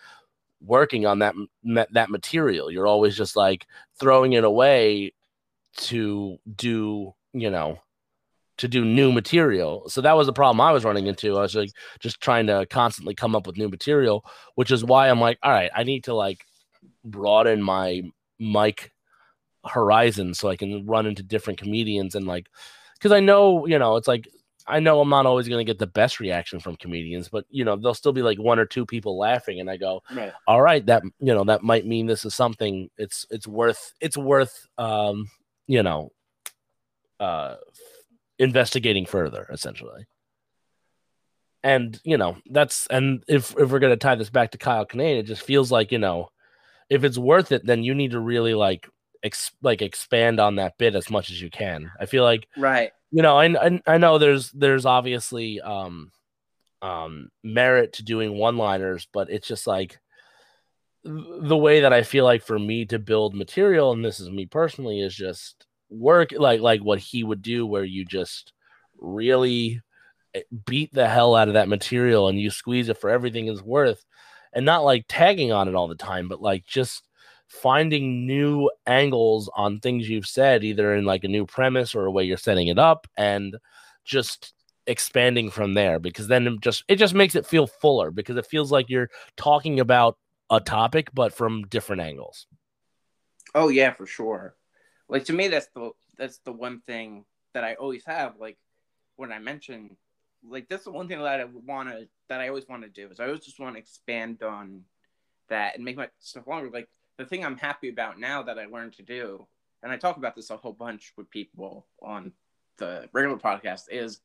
[0.60, 1.34] working on that
[1.92, 2.70] that material.
[2.70, 3.66] You're always just like
[3.98, 5.12] throwing it away
[5.78, 7.78] to do, you know,
[8.58, 9.88] to do new material.
[9.88, 11.36] So that was the problem I was running into.
[11.36, 11.70] I was like
[12.00, 14.24] just trying to constantly come up with new material,
[14.54, 16.44] which is why I'm like, all right, I need to like
[17.04, 18.02] broaden my
[18.38, 18.92] mic
[19.64, 22.48] horizon so I can run into different comedians and like
[22.98, 24.28] because I know, you know, it's like
[24.66, 27.64] I know I'm not always going to get the best reaction from comedians, but you
[27.64, 30.32] know, there'll still be like one or two people laughing and I go, Right.
[30.46, 34.16] "All right, that you know, that might mean this is something it's it's worth it's
[34.16, 35.28] worth um,
[35.66, 36.12] you know,
[37.20, 37.56] uh
[38.38, 40.06] investigating further essentially."
[41.64, 44.84] And, you know, that's and if if we're going to tie this back to Kyle
[44.84, 46.30] Kinane, it just feels like, you know,
[46.90, 48.88] if it's worth it, then you need to really like
[49.22, 51.90] ex- like expand on that bit as much as you can.
[52.00, 52.90] I feel like Right.
[53.12, 56.10] you know, I, I I know there's there's obviously um
[56.80, 60.00] um merit to doing one-liners, but it's just like
[61.04, 64.46] the way that I feel like for me to build material, and this is me
[64.46, 68.52] personally, is just work like like what he would do, where you just
[68.98, 69.80] really
[70.34, 73.62] eh, beat the hell out of that material and you squeeze it for everything it's
[73.62, 74.04] worth,
[74.52, 77.08] and not like tagging on it all the time, but like just
[77.48, 82.10] finding new angles on things you've said, either in like a new premise or a
[82.12, 83.56] way you're setting it up, and
[84.04, 84.54] just
[84.86, 88.46] expanding from there because then it just it just makes it feel fuller because it
[88.46, 90.16] feels like you're talking about
[90.52, 92.46] a topic but from different angles.
[93.54, 94.54] Oh yeah, for sure.
[95.08, 97.24] Like to me, that's the that's the one thing
[97.54, 98.34] that I always have.
[98.38, 98.58] Like
[99.16, 99.96] when I mention,
[100.46, 103.10] like that's the one thing that I want to that I always want to do
[103.10, 104.82] is I always just want to expand on
[105.48, 106.70] that and make my stuff longer.
[106.70, 109.46] Like the thing I'm happy about now that I learned to do,
[109.82, 112.32] and I talk about this a whole bunch with people on
[112.76, 114.20] the regular podcast, is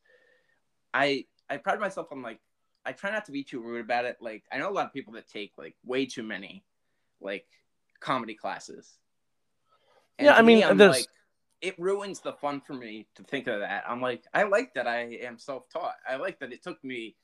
[0.94, 2.40] I I pride myself on like
[2.88, 4.18] I try not to be too rude about it.
[4.22, 6.64] Like I know a lot of people that take like way too many
[7.20, 7.46] like
[8.00, 8.98] comedy classes.
[10.20, 11.08] Yeah, I mean, me, there's- like
[11.60, 13.84] it ruins the fun for me to think of that.
[13.88, 15.96] I'm like, I like that I am self-taught.
[16.08, 17.16] I like that it took me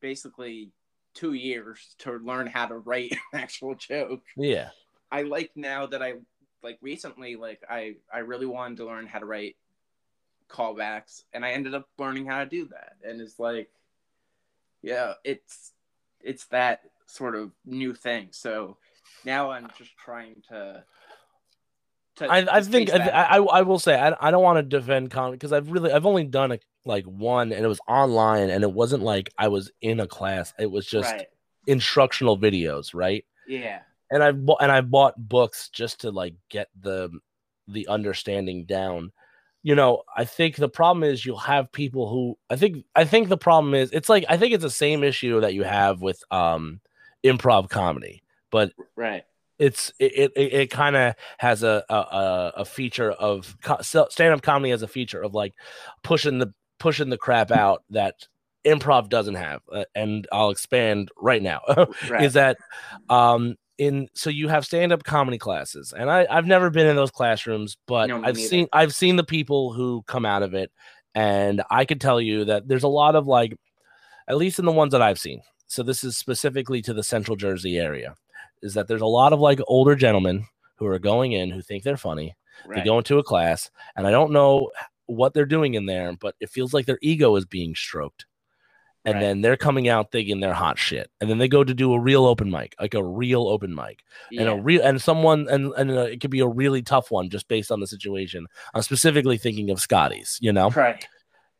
[0.00, 0.70] basically
[1.14, 4.20] two years to learn how to write an actual joke.
[4.36, 4.68] Yeah.
[5.10, 6.14] I like now that I
[6.62, 9.56] like recently like I I really wanted to learn how to write
[10.48, 13.70] callbacks and I ended up learning how to do that and it's like
[14.82, 15.72] yeah it's
[16.20, 18.28] it's that sort of new thing.
[18.30, 18.76] So
[19.24, 20.84] now I'm just trying to,
[22.16, 23.08] to I, I think I.
[23.08, 26.06] I I will say I, I don't want to defend comedy because I've really I've
[26.06, 29.70] only done a, like one and it was online and it wasn't like I was
[29.80, 30.52] in a class.
[30.58, 31.26] It was just right.
[31.66, 33.24] instructional videos right?
[33.46, 33.80] Yeah.
[34.10, 37.10] And I've bought and I bought books just to like get the
[37.66, 39.12] the understanding down.
[39.62, 43.28] You know, I think the problem is you'll have people who I think I think
[43.28, 46.22] the problem is it's like I think it's the same issue that you have with
[46.30, 46.80] um
[47.24, 49.24] improv comedy, but right
[49.58, 54.70] it's it it, it kind of has a, a a- feature of stand up comedy
[54.70, 55.54] has a feature of like
[56.02, 58.14] pushing the pushing the crap out that
[58.64, 61.60] improv doesn't have, uh, and I'll expand right now.
[62.08, 62.58] right is that
[63.08, 67.10] um in so you have stand-up comedy classes and I, i've never been in those
[67.12, 68.48] classrooms but No, i've neither.
[68.48, 70.70] seen i've seen the people who come out of it
[71.14, 73.56] and i could tell you that there's a lot of like
[74.26, 77.36] at least in the ones that i've seen so this is specifically to the central
[77.36, 78.14] jersey area
[78.62, 80.44] is that there's a lot of like older gentlemen
[80.76, 82.36] who are going in who think they're funny.
[82.68, 84.70] They go into a class and i don't know
[85.06, 88.26] what they're doing in there but it feels like their ego is being stroked
[89.04, 89.20] and Right.
[89.20, 91.10] then they're coming out thinking they're hot shit.
[91.20, 94.02] And then they go to do a real open mic like a real open mic.
[94.36, 97.30] And a real and someone and and uh, it could be a really tough one
[97.30, 98.46] just based on the situation.
[98.74, 100.70] I'm specifically thinking of scotty's you know?
[100.70, 101.06] Right.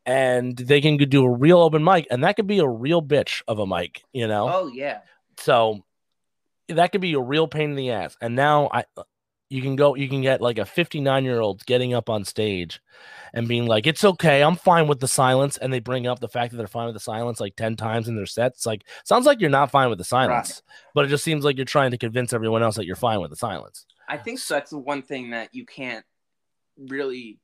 [0.05, 3.43] And they can do a real open mic and that could be a real bitch
[3.49, 4.49] of a mic you know?
[4.53, 5.01] Oh yeah.
[5.39, 5.85] So
[6.69, 8.17] that could be a real pain in the ass.
[8.21, 8.85] And now I
[9.51, 12.81] you can go you can get like a 59 year old getting up on stage
[13.33, 15.57] and being like, it's okay, I'm fine with the silence.
[15.59, 18.09] And they bring up the fact that they're fine with the silence like 10 times
[18.09, 18.67] in their sets.
[18.67, 20.63] Like, sounds like you're not fine with the silence,
[20.95, 23.31] but it just seems like you're trying to convince everyone else that you're fine with
[23.31, 23.87] the silence.
[24.09, 26.05] I think so that's the one thing that you can't
[26.79, 27.39] really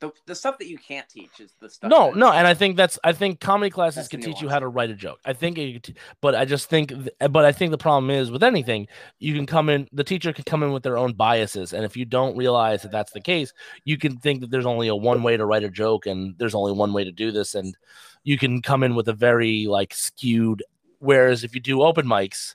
[0.00, 1.90] the, the stuff that you can't teach is the stuff.
[1.90, 4.58] No, no, and I think that's I think comedy classes That's can teach you how
[4.58, 5.18] to write a joke.
[5.24, 6.92] I think, it, but I just think,
[7.30, 8.86] but I think the problem is with anything,
[9.18, 9.88] you can come in.
[9.92, 12.92] The teacher can come in with their own biases, and if you don't realize that
[12.92, 13.52] that's the case,
[13.84, 16.54] you can think that there's only a one way to write a joke, and there's
[16.54, 17.76] only one way to do this, and
[18.22, 20.62] you can come in with a very like skewed.
[21.00, 22.54] Whereas if you do open mics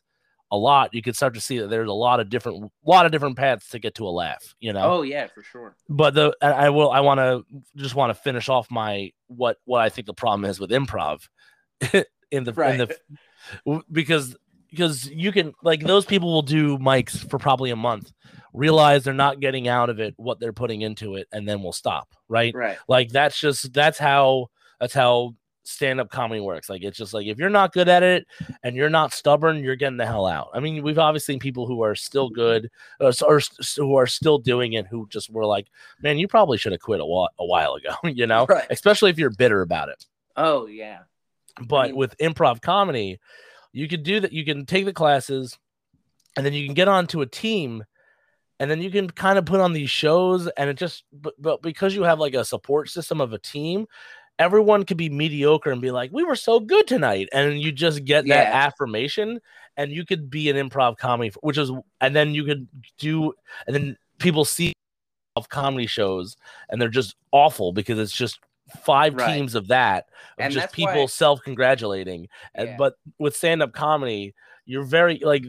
[0.54, 3.12] a lot, you can start to see that there's a lot of different, lot of
[3.12, 4.54] different paths to get to a laugh.
[4.60, 5.76] You know Oh yeah, for sure.
[5.90, 7.44] but the I will I want to
[7.76, 11.28] just want to finish off my what what I think the problem is with improv
[12.32, 14.36] in the in the because
[14.70, 18.12] because you can like those people will do mics for probably a month,
[18.54, 21.74] realize they're not getting out of it what they're putting into it, and then we'll
[21.74, 22.14] stop.
[22.30, 22.54] Right?
[22.54, 22.78] Right.
[22.88, 24.48] Like that's just that's how
[24.80, 26.70] that's how stand-up comedy works.
[26.70, 28.28] Like it's just like if you're not good at it
[28.64, 30.50] and you're not stubborn, you're getting the hell out.
[30.54, 32.36] I mean, we've obviously seen people who are still mm-hmm.
[32.36, 33.42] good uh, or, or
[33.78, 35.68] who are still doing it who just were like,
[36.02, 38.66] man, you probably should have quit a, while, a while ago, you know, Right.
[38.70, 40.06] especially if you're bitter about it.
[40.36, 41.00] Oh yeah.
[41.66, 43.20] But mean- with improv comedy,
[43.72, 44.34] you can do that.
[44.34, 45.58] You can take the classes
[46.38, 47.84] and then you can get onto a team
[48.60, 51.62] and then you can kind of put on these shows and it just but, but
[51.62, 53.86] because you have like a support system of a team
[54.40, 58.04] everyone could be mediocre and be like we were so good tonight and you just
[58.06, 58.66] get that Yeah.
[58.68, 59.40] affirmation
[59.78, 63.34] and you could be an improv comedy which is and then you could do
[63.68, 64.74] and then people see
[65.36, 66.36] of comedy shows
[66.70, 68.40] and they're just awful because it's just
[68.84, 69.34] five Right.
[69.36, 70.06] teams of that
[70.38, 72.28] of And just people why- self-congratulating
[72.58, 72.76] Yeah.
[72.78, 74.34] but with stand-up comedy
[74.66, 75.44] you're very like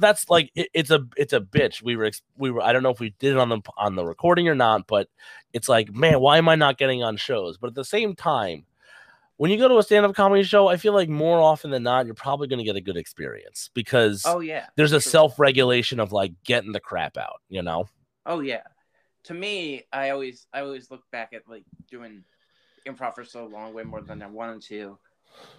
[0.00, 2.82] that's like it, it's a it's a bitch we were ex- we were i don't
[2.82, 5.08] know if we did it on the on the recording or not but
[5.52, 8.64] it's like man why am i not getting on shows but at the same time
[9.36, 12.06] when you go to a stand-up comedy show i feel like more often than not
[12.06, 14.66] you're probably going to get a good experience because Oh yeah.
[14.76, 15.10] there's a sure.
[15.10, 17.88] self-regulation of like getting the crap out you know
[18.28, 18.60] Oh yeah.
[19.24, 22.24] To me, I always I always look back at like doing
[22.86, 24.98] improv for so long, way more than I wanted to.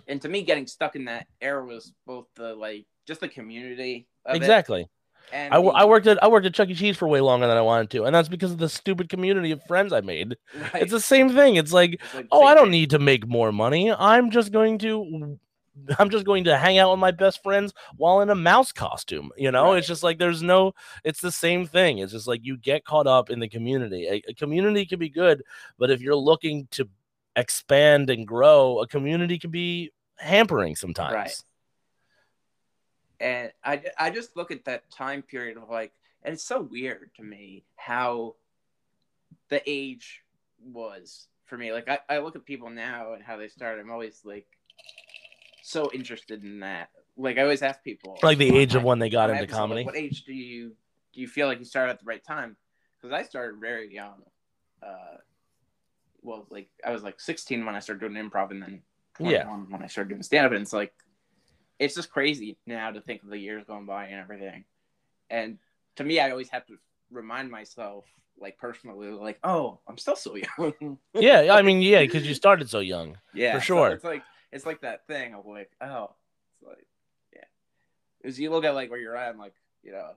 [0.07, 4.07] And to me, getting stuck in that era was both the like just the community.
[4.25, 4.87] Of it exactly
[5.31, 6.75] and I, the- I worked at I worked at Chuck E.
[6.75, 9.51] Cheese for way longer than I wanted to, and that's because of the stupid community
[9.51, 10.37] of friends I made.
[10.73, 10.83] right.
[10.83, 11.55] It's the same thing.
[11.55, 12.71] It's like, It's like oh, I don't thing.
[12.71, 13.91] need to make more money.
[13.91, 15.37] I'm just going to,
[15.99, 19.31] I'm just going to hang out with my best friends while in a mouse costume.
[19.37, 20.73] You know, it's just like there's no.
[21.03, 21.99] It's the same thing.
[21.99, 24.07] It's just like you get caught up in the community.
[24.07, 25.43] A, a community can be good,
[25.77, 26.87] but if you're looking to
[27.35, 31.43] expand and grow, a community can be hampering sometimes.
[33.19, 35.91] And I, I just look at that time period of like
[36.23, 38.35] and it's so weird to me how
[39.49, 40.23] the age
[40.63, 43.91] was for me like I, I look at people now and how they started i'm
[43.91, 44.47] always like
[45.61, 49.09] so interested in that like i always ask people Like the age of when they
[49.09, 49.83] got into episode, like, comedy.
[49.85, 50.75] what age do you
[51.13, 52.55] do you feel like you started at the right time
[52.97, 54.21] because i started very young
[54.83, 55.17] uh
[56.21, 58.81] well like i was like 16 when i started doing improv and then
[59.15, 59.45] 21 Yeah.
[59.69, 60.93] when i started doing stand-up and it's like
[61.79, 64.65] it's just crazy now to think of the years going by and everything.
[65.29, 65.57] And
[65.95, 66.77] to me, I always have to
[67.09, 68.05] remind myself,
[68.39, 70.97] like personally, like, oh, I'm still so young.
[71.13, 73.17] yeah, I mean, yeah, because you started so young.
[73.33, 73.89] yeah, for so sure.
[73.91, 76.11] it's like it's like that thing of like, oh,
[76.53, 76.85] it's like,
[77.33, 77.43] yeah,
[78.21, 79.53] because you look at like where you're at, and like,
[79.83, 80.11] you know,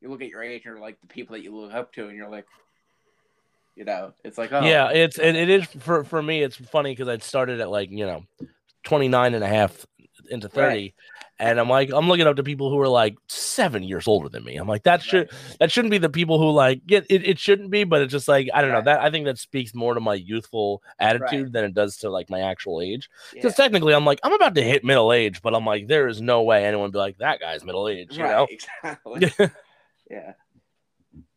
[0.00, 2.08] you look at your age, and you're like the people that you look up to,
[2.08, 2.46] and you're like,
[3.76, 6.92] you know, it's like, oh, yeah it's it, it is for for me it's funny
[6.92, 8.24] because i started at like you know
[8.84, 9.86] 29 and a half
[10.30, 10.94] into 30 Right.
[11.38, 14.44] and i'm like i'm looking up to people who are like seven years older than
[14.44, 15.30] me i'm like that should
[15.60, 18.28] that shouldn't be the people who like get it, it shouldn't be but it's just
[18.28, 21.52] like i don't know that i think that speaks more to my youthful attitude Right.
[21.52, 23.42] than it does to like my actual age yeah.
[23.42, 26.20] because technically i'm like i'm about to hit middle age but i'm like there is
[26.20, 29.32] no way anyone would be like that guy's middle age you right, know exactly.
[30.10, 30.32] yeah.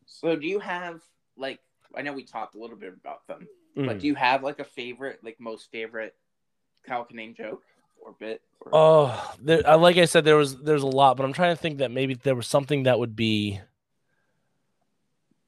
[0.05, 1.01] So, do you have
[1.38, 1.59] like?
[1.95, 3.99] I know we talked a little bit about them, but Mhm.
[3.99, 6.15] do you have like a favorite, like most favorite
[6.85, 7.64] Kyle Kinane joke
[8.07, 8.41] or bit?
[8.61, 8.71] Or...
[8.73, 11.79] Oh, there, like I said, there was there's a lot, but I'm trying to think
[11.79, 13.59] that maybe there was something that would be.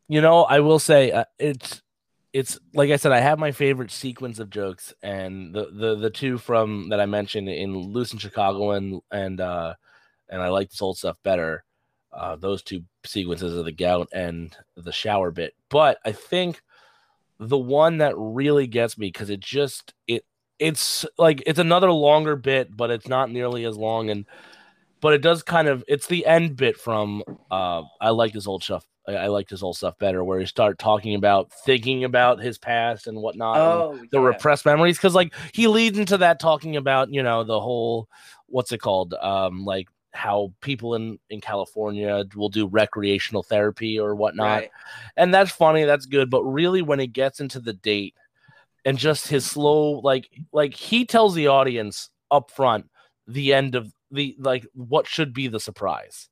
[0.08, 1.82] You know, I will say uh, it's
[2.34, 6.10] it's like I said, I have my favorite sequence of jokes, and the the the
[6.10, 9.76] two from that I mentioned in Loose in Chicago and and uh
[10.30, 11.64] and I like this old stuff better.
[12.12, 16.62] Uh, those two sequences of the gout and the shower bit, but I think
[17.40, 20.26] the one that really gets me because it just it
[20.60, 24.26] it's like it's another longer bit, but it's not nearly as long and
[25.02, 28.64] but it does kind of it's the end bit from uh I like this old
[28.64, 28.86] stuff.
[29.08, 32.58] I, I like this old stuff better where he start talking about thinking about his
[32.58, 33.56] past and whatnot.
[33.58, 34.28] and oh, the yeah.
[34.28, 38.10] repressed memories because like he leads into that talking about you know the whole
[38.48, 44.16] what's it called um like how people in in california will do recreational therapy or
[44.16, 44.72] whatnot Right.
[45.18, 48.16] and that's funny that's good but really when it gets into the date
[48.86, 52.90] and just his slow like like he tells the audience up front
[53.28, 56.30] the end of the like what should be the surprise.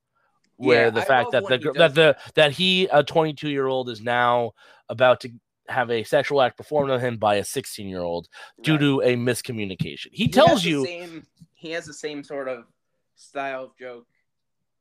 [0.57, 3.67] Where Yeah, the I fact that the he that the that he a 22 year
[3.67, 4.53] old is now
[4.89, 5.29] about to
[5.67, 8.27] have a sexual act performed on him by a 16 year old
[8.63, 8.79] due Right.
[8.79, 10.07] to a miscommunication.
[10.11, 12.65] He He tells you same, he has the same sort of
[13.15, 14.07] style of joke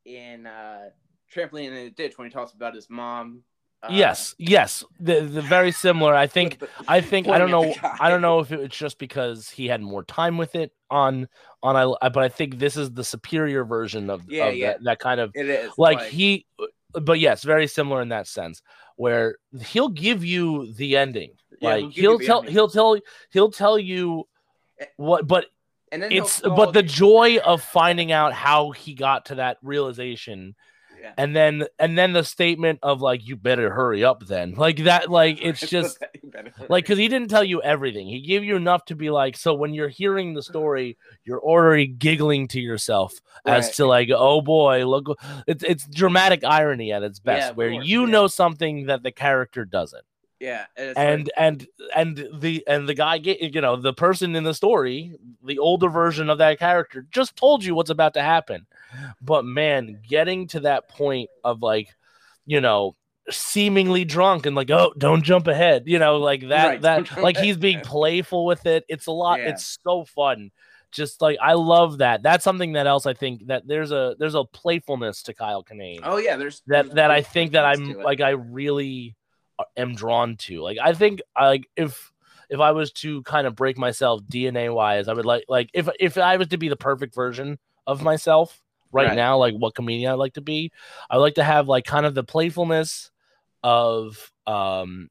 [0.04, 0.90] in uh,
[1.34, 3.42] trampoline in the ditch when he talks about his mom
[3.88, 6.14] Uh, yes, yes, the, the very similar.
[6.14, 7.74] I think I think I don't know.
[8.00, 11.28] I don't know if it was just because he had more time with it on
[11.62, 14.72] on I, but I think this is the superior version of, Yeah, of yeah.
[14.72, 16.46] That, that kind of It is like he.
[16.92, 18.62] But yes, very similar in that sense,
[18.96, 21.32] where he'll give you the ending.
[21.60, 22.52] Yeah, like he'll he'll tell ending.
[22.52, 22.98] he'll tell
[23.30, 24.26] he'll tell you
[24.78, 25.46] Eh, what, but
[25.92, 30.54] and then it's but the joy of finding out how he got to that realization
[31.06, 31.12] Yeah.
[31.16, 35.10] and then and then the statement of like you better hurry up then like that
[35.10, 36.66] like it's just You better hurry.
[36.68, 39.54] like because he didn't tell you everything he gave you enough to be like so
[39.54, 43.14] when you're hearing the story you're already giggling to yourself
[43.44, 45.16] as to like oh boy look
[45.46, 48.10] it's it's dramatic irony at its best Yeah, where course, you yeah.
[48.10, 50.04] know something that the character doesn't
[50.38, 54.44] yeah, and, and and and the and the guy get you know the person in
[54.44, 58.66] the story the older version of that character just told you what's about to happen.
[59.22, 61.88] But man getting to that point of like
[62.44, 62.96] you know
[63.30, 67.36] seemingly drunk and like oh don't jump ahead you know like that Right, that like
[67.36, 68.84] he's being playful with it.
[68.88, 69.40] It's a lot.
[69.40, 69.48] Yeah.
[69.48, 70.50] it's so fun.
[70.92, 72.22] Just like i love that.
[72.22, 76.00] That's something that else i think that there's a there's a playfulness to kyle Kinane
[76.04, 79.15] oh yeah, there's that there's that I think that I'm like I really
[79.76, 80.60] am drawn to.
[80.62, 82.12] Like I think like if
[82.48, 85.88] if I was to kind of break myself DNA wise, I would like like if
[85.98, 88.62] if I was to be the perfect version of myself
[88.92, 89.16] right, Right.
[89.16, 90.72] now, like what comedian I'd like to be,
[91.10, 93.10] I would like to have like kind of the playfulness
[93.62, 95.08] of um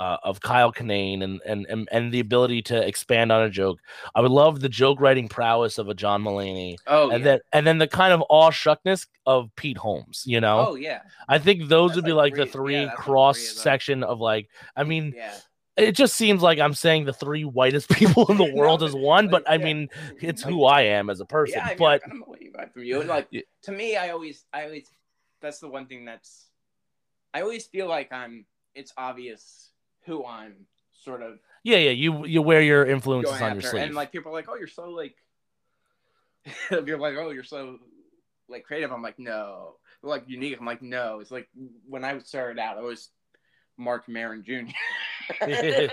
[0.00, 3.80] uh, of Kyle Kinane and, and and and the ability to expand on a joke.
[4.14, 7.24] I would love the joke writing prowess of a John Mulaney, oh and yeah.
[7.24, 10.22] then and then the kind of aw shuckness of Pete Holmes.
[10.24, 12.90] You know, oh yeah, I think those That's would be like like, the three- yeah,
[12.90, 14.48] three cross three of section of like.
[14.76, 15.34] I mean, yeah.
[15.76, 18.86] it just seems like I'm saying the three whitest people in the No, world but,
[18.86, 19.88] as one, but I mean,
[20.20, 21.58] it's who I am as a person.
[21.58, 23.02] Yeah, I mean, but I don't know what you got from you.
[23.02, 23.28] Like
[23.62, 24.88] to me, I always, I always,
[25.40, 26.46] that's the one thing that's,
[27.34, 28.46] I always feel like I'm.
[28.74, 29.70] It's obvious
[30.08, 30.66] who I'm
[31.04, 33.82] sort of yeah, yeah, you you wear your influences on your sleeve.
[33.82, 35.14] and like people are like, "Oh, you're so like,"
[36.70, 37.78] you're like, "Oh, you're so
[38.48, 40.56] like creative." I'm like, "No." Like unique.
[40.58, 41.48] I'm like, "No." It's like
[41.86, 43.10] when I started out, I was
[43.76, 44.72] Marc Maron Jr.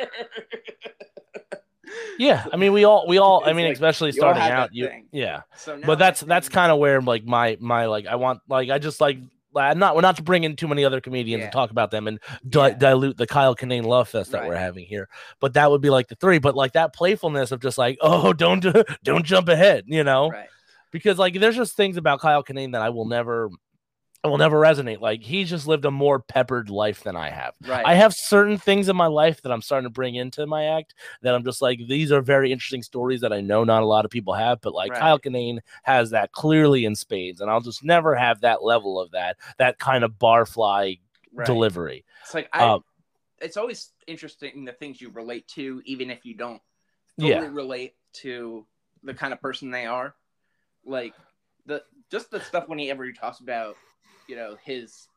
[2.18, 3.44] yeah, I mean, we all we all.
[3.46, 5.08] I mean, like, especially starting out, you thing.
[5.12, 5.42] yeah.
[5.58, 8.80] So But that's that's kind of where like my my like I want like I
[8.80, 9.18] just like.
[9.56, 11.46] Like, Not we're not to bring in too many other comedians Yeah.
[11.46, 12.76] and talk about them and di- Yeah.
[12.76, 15.08] dilute the Kyle Kinane love fest that we're having here,
[15.40, 16.38] but that would be like the three.
[16.40, 18.66] But like that playfulness of just like, oh, don't
[19.04, 20.30] don't jump ahead, you know?
[20.30, 20.50] right.
[20.92, 23.50] because like there's just things about Kyle Kinane that I will never
[24.24, 25.02] I will never resonate.
[25.02, 27.54] Like he's just lived a more peppered life than I have.
[27.64, 27.86] Right.
[27.86, 30.96] I have certain things in my life that I'm starting to bring into my act
[31.22, 34.04] that I'm just like these are very interesting stories that I know not a lot
[34.04, 35.00] of people have, but like Right.
[35.00, 39.12] Kyle Kinane has that clearly in spades, and I'll just never have that level of
[39.12, 41.00] that that kind of barfly
[41.32, 41.46] right.
[41.46, 42.04] delivery.
[42.24, 42.68] It's like I.
[42.68, 42.84] Um,
[43.42, 46.62] it's always interesting the things you relate to, even if you don't
[47.18, 47.42] Yeah.
[47.42, 48.66] relate to
[49.04, 50.16] the kind of person they are.
[50.86, 51.14] Like
[51.66, 53.76] the just the stuff when he ever talks about,
[54.28, 55.08] you know, his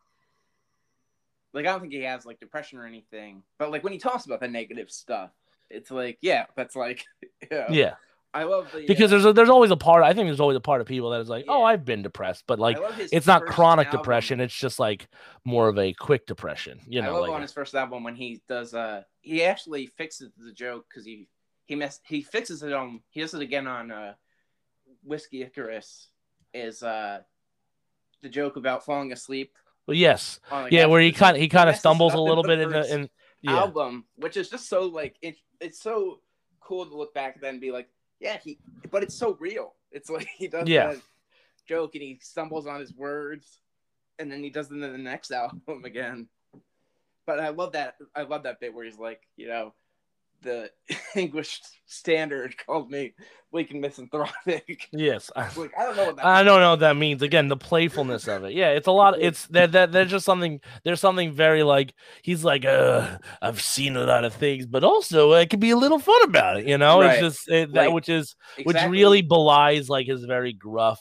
[1.52, 4.26] like I don't think he has like depression or anything, but like when he talks
[4.26, 5.30] about the negative stuff,
[5.70, 7.05] it's like yeah, that's like
[7.51, 7.66] yeah.
[7.70, 7.94] Yeah,
[8.35, 10.05] I love the because uh, there's a, there's always a part.
[10.05, 12.44] I think there's always a part of people that is like, oh, I've been depressed,
[12.47, 14.01] but like I it's not chronic album.
[14.01, 14.40] depression.
[14.40, 15.09] It's just like
[15.44, 16.80] more of a quick depression.
[16.86, 19.86] You I know, love like on his first album when he does uh he actually
[19.86, 21.28] fixes the joke because he
[21.64, 24.14] he mess he fixes it on he does it again on uh
[25.02, 26.09] Whiskey Icarus
[26.52, 27.20] is uh
[28.23, 29.53] the joke about falling asleep
[29.86, 30.39] well, yes,
[30.70, 33.09] yeah, where he kind of he kind of stumbles a little bit in the in
[33.40, 36.20] yeah album, which is just so like it, it's so
[36.61, 37.89] cool to look back then and be like,
[38.20, 38.59] yeah, he
[38.90, 39.73] but it's so real.
[39.90, 40.89] It's like he does Yeah.
[40.89, 41.01] that
[41.66, 43.61] joke and he stumbles on his words
[44.19, 46.28] and then he does it in the next album again.
[47.24, 49.73] But I love that I love that bit where he's like, you know,
[50.43, 50.70] the
[51.16, 53.15] English standard called me
[53.51, 54.89] weak and misanthropic.
[54.93, 55.31] yes.
[55.35, 57.23] I, like I don't know what that I don't know what that means.
[57.23, 58.52] Again, the playfulness of it.
[58.52, 59.19] Yeah, it's a lot.
[59.20, 60.60] It's that that there's just something.
[60.85, 65.32] There's something very like he's like, uh, I've seen a lot of things, but also
[65.32, 66.66] it can be a little fun about it.
[66.66, 67.23] You know, Right.
[67.23, 71.01] it's just it, that Like, which is which really belies like his very gruff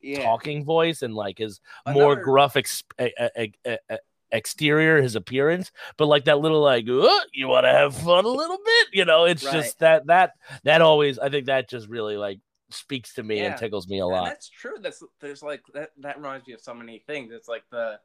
[0.00, 0.22] yeah.
[0.22, 3.96] talking voice and like his more gruff exp- e- e- e-
[4.32, 8.28] exterior, his appearance, but like that little like, "Uh, you want to have fun a
[8.28, 9.24] little bit, you know?
[9.26, 9.52] It's Right.
[9.52, 10.32] just that that
[10.64, 12.40] that always, I think that just really like
[12.70, 14.24] speaks to me and tickles me a And lot.
[14.24, 14.76] that's true.
[14.80, 15.90] That's there's like that.
[15.98, 17.32] That reminds me of so many things.
[17.32, 18.00] It's like the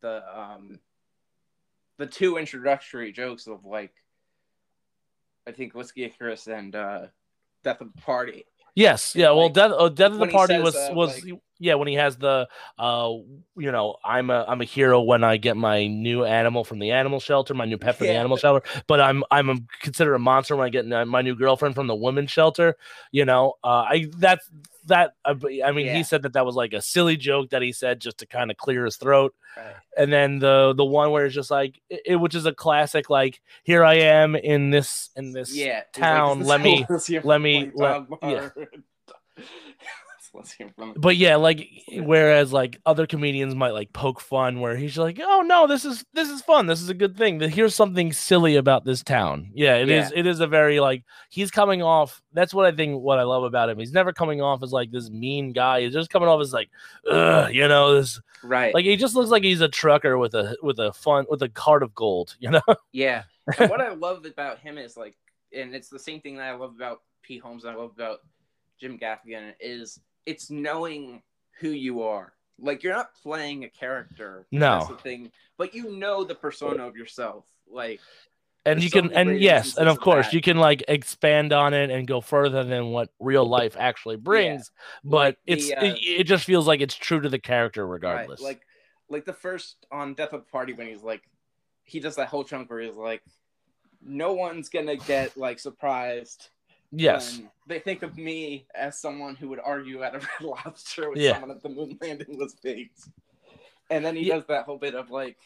[0.00, 0.78] the um
[1.98, 3.92] the two introductory jokes of like
[5.46, 7.06] I think Whiskey Icarus and uh
[7.64, 8.44] Death of the Party.
[8.74, 9.30] Yes, yeah.
[9.32, 11.94] Well, death, uh, death of the party says, was uh, was like- yeah when he
[11.94, 13.08] has the uh
[13.56, 16.90] you know I'm a I'm a hero when I get my new animal from the
[16.92, 20.18] animal shelter, my new pet from the animal shelter, but I'm I'm a, considered a
[20.18, 22.76] monster when I get my new girlfriend from the women's shelter.
[23.12, 24.48] You know, uh, I that's
[24.86, 25.14] that.
[25.24, 25.96] Uh, I, I mean, Yeah.
[25.96, 28.50] he said that that was like a silly joke that he said just to kind
[28.50, 29.34] of clear his throat.
[29.56, 29.74] Right.
[29.96, 33.40] And then the the one where it's just like it, which is a classic like
[33.64, 37.70] here I am in this in this Yeah, town, "This let is me- let me-
[37.74, 38.48] let- yeah.
[40.32, 44.76] Bar." Celestia from- but yeah, like whereas like other comedians might like poke fun where
[44.76, 46.66] he's like, "Oh no, this is this is fun.
[46.66, 47.40] This is a good thing.
[47.40, 50.10] Here's something silly about this town." Yeah, it is.
[50.10, 50.18] Yeah.
[50.20, 52.22] It is a very like he's coming off.
[52.32, 53.02] That's what I think.
[53.02, 53.78] What I love about him.
[53.78, 55.82] He's never coming off as like this mean guy.
[55.82, 56.70] He's just coming off as like,
[57.10, 58.74] Ugh, you know, this right.
[58.74, 61.48] like he just looks like he's a trucker with a with a fun with a
[61.48, 62.36] cart of gold.
[62.42, 62.74] You know?
[62.92, 63.22] Yeah.
[63.58, 65.16] What I love about him is like,
[65.56, 68.18] and it's the same thing that I love about Pete Holmes and I love about
[68.80, 71.22] Jim Gaffigan is it's knowing
[71.60, 72.32] who you are.
[72.58, 74.46] Like you're not playing a character.
[74.52, 74.86] No.
[74.88, 75.32] The thing.
[75.58, 77.44] But you know the persona of yourself.
[77.70, 78.00] Like
[78.64, 82.06] and you can and yes and of course you can like expand on it and
[82.06, 84.70] go further than what real life actually brings
[85.04, 87.86] but Like the, it's uh, it, it just feels like it's true to the character
[87.86, 88.48] regardless Right.
[88.48, 88.60] Like
[89.08, 91.22] like the first on Death of the Party when he's like
[91.84, 93.22] he does that whole chunk where he's like
[94.00, 96.48] no one's gonna get like surprised
[96.92, 101.20] yes they think of me as someone who would argue at a red lobster with
[101.20, 101.32] Yeah.
[101.34, 103.08] someone if the moon landing was faked.
[103.90, 104.36] And then he Yeah.
[104.36, 105.38] does that whole bit of like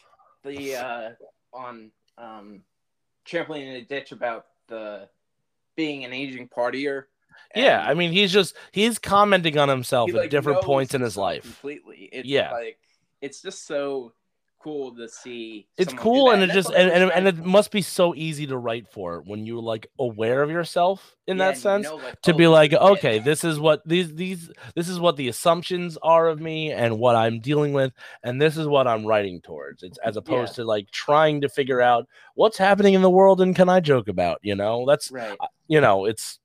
[0.43, 1.09] the uh
[1.53, 2.63] on um
[3.25, 5.09] trampoline in a ditch about the
[5.75, 7.05] being an aging partier.
[7.55, 11.01] yeah i mean he's just he's commenting on himself he, at like, different points in
[11.01, 12.09] his life completely.
[12.11, 12.51] It's Yeah.
[12.51, 12.79] like
[13.21, 14.13] it's just so
[14.61, 15.67] cool to see.
[15.77, 18.57] it's cool and it that's just and, and, and it must be so easy to
[18.57, 21.95] write for when you're like aware of yourself in Yeah, that and you sense know,
[21.95, 25.27] like, to oh, be like okay this is what these these this is what the
[25.27, 27.93] assumptions are of me and what i'm dealing with
[28.23, 31.81] and this is what i'm writing towards it's as opposed to like trying to figure
[31.81, 35.37] out what's happening in the world and can i joke about you know that's right.
[35.67, 36.39] you know it's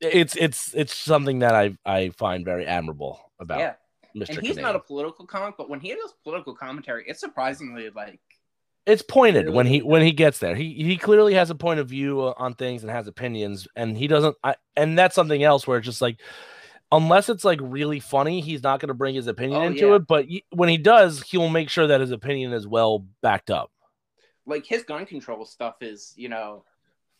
[0.00, 3.74] it's it's it's something that i i find very admirable about Yeah.
[4.16, 7.90] Mr And he's not a political comic, but when he does political commentary, it's surprisingly
[7.90, 8.20] like
[8.86, 11.88] it's pointed when he when he gets there he he clearly has a point of
[11.88, 15.66] view uh, on things and has opinions and he doesn't I, and that's something else
[15.66, 16.20] where it's just like
[16.92, 19.94] unless it's like really funny he's not going to bring his opinion Oh, into yeah.
[19.94, 23.70] it but when he does he'll make sure that his opinion is well backed up
[24.46, 26.64] like his gun control stuff is, you know,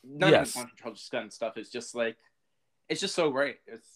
[0.07, 0.41] none Yes.
[0.41, 2.19] of his gun control just gun stuff is just like
[2.91, 3.57] it's just so great.
[3.67, 3.89] It's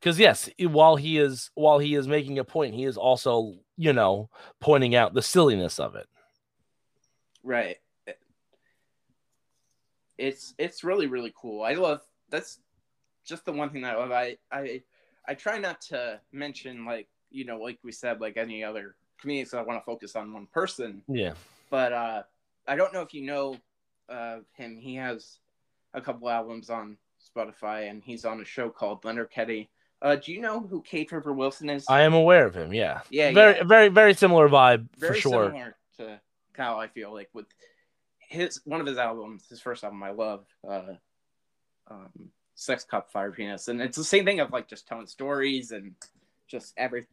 [0.00, 3.92] because yes while he is while he is making a point he is also you
[3.92, 4.28] know
[4.60, 6.06] pointing out the silliness of it
[7.46, 7.78] right.
[10.18, 11.62] It's it's really really cool.
[11.62, 12.00] I love
[12.30, 12.58] that's
[13.24, 14.12] just the one thing that I love.
[14.12, 14.82] I I
[15.26, 19.54] I try not to mention like you know like we said like any other comedians.
[19.54, 21.02] I want to focus on one person.
[21.08, 21.34] yeah
[21.70, 22.22] but uh,
[22.66, 23.56] I don't know if you know
[24.08, 24.78] uh, him.
[24.78, 25.38] He has
[25.94, 29.68] a couple albums on Spotify, and he's on a show called Leonard Ketty.
[30.02, 31.86] Uh, do you know who Kate River Wilson is?
[31.88, 33.64] i am aware of him yeah Yeah, very yeah.
[33.64, 36.20] very very similar vibe Very for sure similar to
[36.54, 36.78] Kyle.
[36.78, 37.46] I feel like with
[38.18, 40.46] his one of his albums, his first album, I love.
[40.68, 40.94] Uh,
[41.88, 42.10] um,
[42.56, 45.94] Sex Cup Fire Penis, and it's the same thing of like just telling stories and
[46.48, 47.06] just every